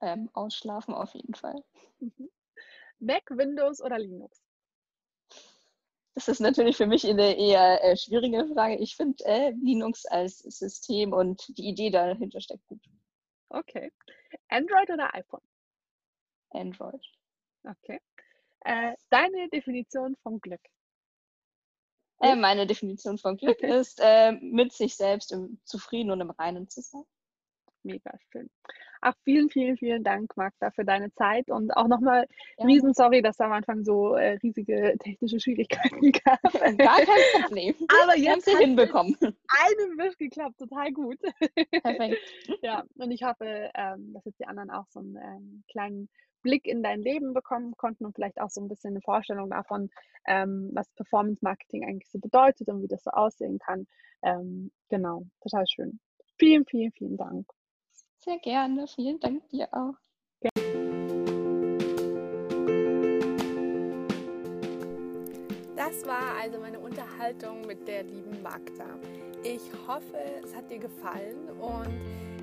Ähm, 0.00 0.28
ausschlafen 0.32 0.94
auf 0.94 1.14
jeden 1.14 1.34
Fall. 1.34 1.62
Mhm. 2.00 2.28
Mac, 2.98 3.22
Windows 3.30 3.80
oder 3.80 3.98
Linux? 3.98 4.42
Das 6.14 6.28
ist 6.28 6.40
natürlich 6.40 6.76
für 6.76 6.86
mich 6.86 7.06
eine 7.06 7.38
eher 7.38 7.82
äh, 7.82 7.96
schwierige 7.96 8.46
Frage. 8.52 8.76
Ich 8.76 8.96
finde 8.96 9.24
äh, 9.24 9.52
Linux 9.62 10.06
als 10.06 10.40
System 10.40 11.12
und 11.12 11.56
die 11.56 11.68
Idee 11.68 11.90
dahinter 11.90 12.40
steckt 12.40 12.66
gut. 12.66 12.82
Okay. 13.52 13.92
Android 14.48 14.90
oder 14.90 15.14
iPhone? 15.14 15.42
Android. 16.50 17.02
Okay. 17.64 18.00
Äh, 18.64 18.94
deine 19.10 19.48
Definition 19.50 20.16
von 20.22 20.40
Glück? 20.40 20.60
Äh, 22.20 22.36
meine 22.36 22.66
Definition 22.66 23.18
von 23.18 23.36
Glück 23.36 23.60
ist, 23.62 24.00
äh, 24.02 24.32
mit 24.32 24.72
sich 24.72 24.96
selbst 24.96 25.32
im 25.32 25.60
Zufrieden 25.64 26.10
und 26.10 26.20
im 26.20 26.30
Reinen 26.30 26.68
zu 26.68 26.80
sein. 26.80 27.04
Mega 27.84 28.12
schön. 28.30 28.48
Ach, 29.00 29.14
vielen, 29.24 29.50
vielen, 29.50 29.76
vielen 29.76 30.04
Dank, 30.04 30.36
Magda, 30.36 30.70
für 30.70 30.84
deine 30.84 31.12
Zeit 31.14 31.50
und 31.50 31.76
auch 31.76 31.88
nochmal 31.88 32.28
ja. 32.58 32.66
riesen 32.66 32.94
sorry, 32.94 33.20
dass 33.20 33.36
da 33.36 33.46
am 33.46 33.52
Anfang 33.52 33.82
so 33.82 34.14
äh, 34.14 34.38
riesige 34.42 34.96
technische 35.00 35.40
Schwierigkeiten 35.40 36.12
gab. 36.24 36.40
Gar 36.42 37.00
kein 37.00 37.42
Problem. 37.42 37.74
Aber 38.02 38.16
jetzt 38.16 38.46
hat 38.46 38.60
hinbekommen. 38.60 39.16
Einem 39.20 39.98
Wisch 39.98 40.16
geklappt, 40.16 40.58
total 40.58 40.92
gut. 40.92 41.18
Perfekt. 41.82 42.18
ja, 42.62 42.84
und 42.94 43.10
ich 43.10 43.24
hoffe, 43.24 43.70
ähm, 43.74 44.12
dass 44.12 44.24
jetzt 44.24 44.38
die 44.38 44.46
anderen 44.46 44.70
auch 44.70 44.86
so 44.90 45.00
einen 45.00 45.16
ähm, 45.16 45.64
kleinen 45.68 46.08
Blick 46.42 46.66
in 46.66 46.82
dein 46.82 47.00
Leben 47.00 47.34
bekommen 47.34 47.76
konnten 47.76 48.04
und 48.04 48.14
vielleicht 48.14 48.40
auch 48.40 48.50
so 48.50 48.60
ein 48.60 48.68
bisschen 48.68 48.90
eine 48.90 49.00
Vorstellung 49.00 49.50
davon, 49.50 49.90
ähm, 50.26 50.70
was 50.72 50.88
Performance 50.92 51.40
Marketing 51.42 51.84
eigentlich 51.84 52.10
so 52.10 52.18
bedeutet 52.18 52.68
und 52.68 52.82
wie 52.82 52.88
das 52.88 53.02
so 53.02 53.10
aussehen 53.10 53.58
kann. 53.58 53.86
Ähm, 54.22 54.70
genau, 54.88 55.24
total 55.40 55.66
schön. 55.66 55.98
Vielen, 56.38 56.64
vielen, 56.66 56.92
vielen 56.92 57.16
Dank. 57.16 57.46
Sehr 58.24 58.38
gerne. 58.38 58.86
Vielen 58.86 59.18
Dank 59.18 59.48
dir 59.48 59.68
auch. 59.72 59.94
Das 65.74 66.06
war 66.06 66.36
also 66.40 66.60
meine 66.60 66.78
Unterhaltung 66.78 67.66
mit 67.66 67.88
der 67.88 68.04
lieben 68.04 68.40
Magda. 68.40 68.86
Ich 69.42 69.62
hoffe, 69.88 70.16
es 70.44 70.54
hat 70.54 70.70
dir 70.70 70.78
gefallen 70.78 71.50
und 71.60 71.90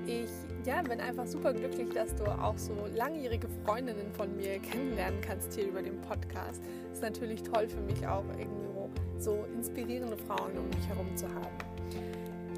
ich 0.06 0.28
ja, 0.66 0.82
bin 0.82 1.00
einfach 1.00 1.26
super 1.26 1.54
glücklich, 1.54 1.88
dass 1.94 2.14
du 2.14 2.24
auch 2.26 2.58
so 2.58 2.74
langjährige 2.94 3.48
Freundinnen 3.64 4.12
von 4.12 4.36
mir 4.36 4.58
kennenlernen 4.58 5.22
kannst 5.22 5.54
hier 5.54 5.68
über 5.68 5.80
den 5.80 5.98
Podcast. 6.02 6.62
Ist 6.92 7.00
natürlich 7.00 7.42
toll 7.42 7.68
für 7.68 7.80
mich 7.80 8.06
auch 8.06 8.24
irgendwo 8.38 8.90
so 9.16 9.46
inspirierende 9.54 10.18
Frauen 10.18 10.58
um 10.58 10.68
mich 10.68 10.86
herum 10.88 11.16
zu 11.16 11.26
haben. 11.26 11.56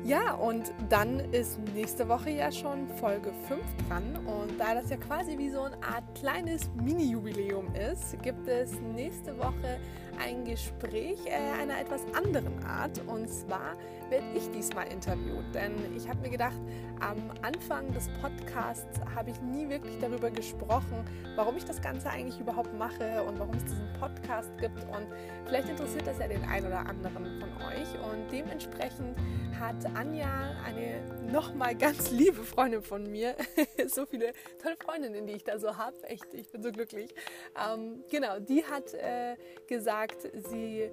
Ja, 0.04 0.34
und 0.34 0.72
dann 0.88 1.20
ist 1.32 1.60
nächste 1.74 2.08
Woche 2.08 2.30
ja 2.30 2.50
schon 2.50 2.88
Folge 2.96 3.32
5 3.46 3.60
dran. 3.88 4.16
Und 4.26 4.58
da 4.58 4.74
das 4.74 4.90
ja 4.90 4.96
quasi 4.96 5.38
wie 5.38 5.48
so 5.48 5.62
eine 5.62 5.76
Art 5.76 6.02
kleines 6.16 6.68
Mini-Jubiläum 6.74 7.72
ist, 7.74 8.20
gibt 8.20 8.48
es 8.48 8.72
nächste 8.80 9.38
Woche 9.38 9.78
ein 10.20 10.44
Gespräch 10.44 11.18
äh, 11.26 11.62
einer 11.62 11.78
etwas 11.80 12.00
anderen 12.14 12.64
Art. 12.64 13.00
Und 13.06 13.28
zwar 13.28 13.76
werde 14.12 14.26
ich 14.36 14.50
diesmal 14.50 14.86
interviewt. 14.92 15.44
Denn 15.54 15.72
ich 15.96 16.06
habe 16.06 16.20
mir 16.20 16.28
gedacht, 16.28 16.60
am 17.00 17.32
Anfang 17.40 17.90
des 17.94 18.10
Podcasts 18.20 19.00
habe 19.14 19.30
ich 19.30 19.40
nie 19.40 19.68
wirklich 19.70 19.98
darüber 20.00 20.30
gesprochen, 20.30 21.02
warum 21.34 21.56
ich 21.56 21.64
das 21.64 21.80
Ganze 21.80 22.10
eigentlich 22.10 22.38
überhaupt 22.38 22.74
mache 22.78 23.22
und 23.22 23.38
warum 23.38 23.54
es 23.54 23.64
diesen 23.64 23.88
Podcast 23.98 24.50
gibt. 24.58 24.78
Und 24.84 25.06
vielleicht 25.46 25.70
interessiert 25.70 26.06
das 26.06 26.18
ja 26.18 26.28
den 26.28 26.44
einen 26.44 26.66
oder 26.66 26.80
anderen 26.80 27.40
von 27.40 27.50
euch. 27.68 27.88
Und 28.12 28.30
dementsprechend 28.30 29.16
hat 29.58 29.76
Anja, 29.96 30.56
eine 30.66 31.00
nochmal 31.32 31.74
ganz 31.74 32.10
liebe 32.10 32.44
Freundin 32.44 32.82
von 32.82 33.10
mir, 33.10 33.34
so 33.86 34.04
viele 34.04 34.34
tolle 34.62 34.76
Freundinnen, 34.76 35.26
die 35.26 35.32
ich 35.32 35.44
da 35.44 35.58
so 35.58 35.78
habe, 35.78 35.96
echt, 36.04 36.34
ich 36.34 36.50
bin 36.50 36.62
so 36.62 36.70
glücklich. 36.70 37.14
Ähm, 37.56 38.04
genau, 38.10 38.38
die 38.40 38.62
hat 38.66 38.92
äh, 38.92 39.36
gesagt, 39.66 40.28
sie 40.34 40.90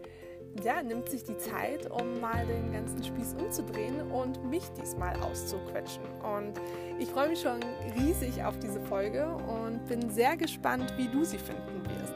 ja, 0.63 0.83
nimmt 0.83 1.09
sich 1.09 1.23
die 1.23 1.37
Zeit, 1.37 1.89
um 1.89 2.19
mal 2.19 2.45
den 2.45 2.73
ganzen 2.73 3.03
Spieß 3.03 3.35
umzudrehen 3.39 4.11
und 4.11 4.43
mich 4.49 4.69
diesmal 4.71 5.15
auszuquetschen. 5.21 6.03
Und 6.21 6.59
ich 6.99 7.09
freue 7.09 7.29
mich 7.29 7.41
schon 7.41 7.59
riesig 7.97 8.43
auf 8.43 8.59
diese 8.59 8.81
Folge 8.81 9.27
und 9.27 9.85
bin 9.87 10.09
sehr 10.09 10.35
gespannt, 10.37 10.93
wie 10.97 11.07
du 11.07 11.23
sie 11.23 11.37
finden 11.37 11.83
wirst. 11.85 12.13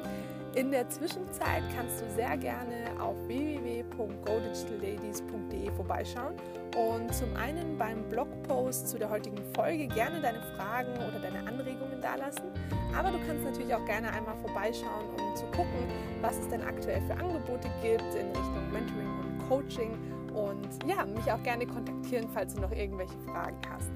In 0.56 0.70
der 0.70 0.88
Zwischenzeit 0.88 1.64
kannst 1.76 2.02
du 2.02 2.10
sehr 2.12 2.38
gerne 2.38 2.86
auf 3.00 3.16
www.godigitalladies.de 3.26 5.72
vorbeischauen 5.72 6.36
und 6.78 7.12
zum 7.12 7.36
einen 7.36 7.76
beim 7.76 8.08
Blogpost 8.08 8.88
zu 8.88 9.00
der 9.00 9.10
heutigen 9.10 9.40
Folge 9.56 9.88
gerne 9.88 10.22
deine 10.22 10.44
Fragen 10.56 10.94
oder 10.94 11.18
deine 11.20 11.40
Anregungen 11.48 11.83
dalassen, 12.04 12.52
aber 12.98 13.10
du 13.12 13.18
kannst 13.26 13.44
natürlich 13.44 13.74
auch 13.74 13.86
gerne 13.86 14.12
einmal 14.12 14.36
vorbeischauen, 14.38 15.06
um 15.18 15.36
zu 15.36 15.46
gucken, 15.46 15.88
was 16.22 16.38
es 16.38 16.48
denn 16.50 16.62
aktuell 16.62 17.02
für 17.08 17.14
Angebote 17.14 17.70
gibt 17.82 18.14
in 18.14 18.28
Richtung 18.28 18.72
Mentoring 18.72 19.10
und 19.20 19.48
Coaching 19.48 19.98
und 20.34 20.68
ja, 20.86 21.06
mich 21.06 21.32
auch 21.32 21.42
gerne 21.44 21.66
kontaktieren, 21.66 22.28
falls 22.34 22.54
du 22.56 22.62
noch 22.62 22.72
irgendwelche 22.72 23.18
Fragen 23.26 23.58
hast. 23.72 23.90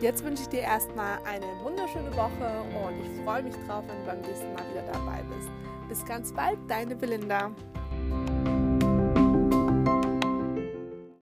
Jetzt 0.00 0.24
wünsche 0.24 0.42
ich 0.42 0.48
dir 0.48 0.60
erstmal 0.60 1.18
eine 1.24 1.46
wunderschöne 1.62 2.14
Woche 2.14 2.62
und 2.84 3.00
ich 3.02 3.24
freue 3.24 3.42
mich 3.42 3.54
drauf, 3.66 3.84
wenn 3.86 3.98
du 3.98 4.06
beim 4.06 4.20
nächsten 4.20 4.52
Mal 4.52 4.62
wieder 4.70 4.82
dabei 4.92 5.22
bist. 5.34 5.48
Bis 5.88 6.04
ganz 6.04 6.32
bald, 6.32 6.58
deine 6.68 6.94
Belinda. 6.94 7.50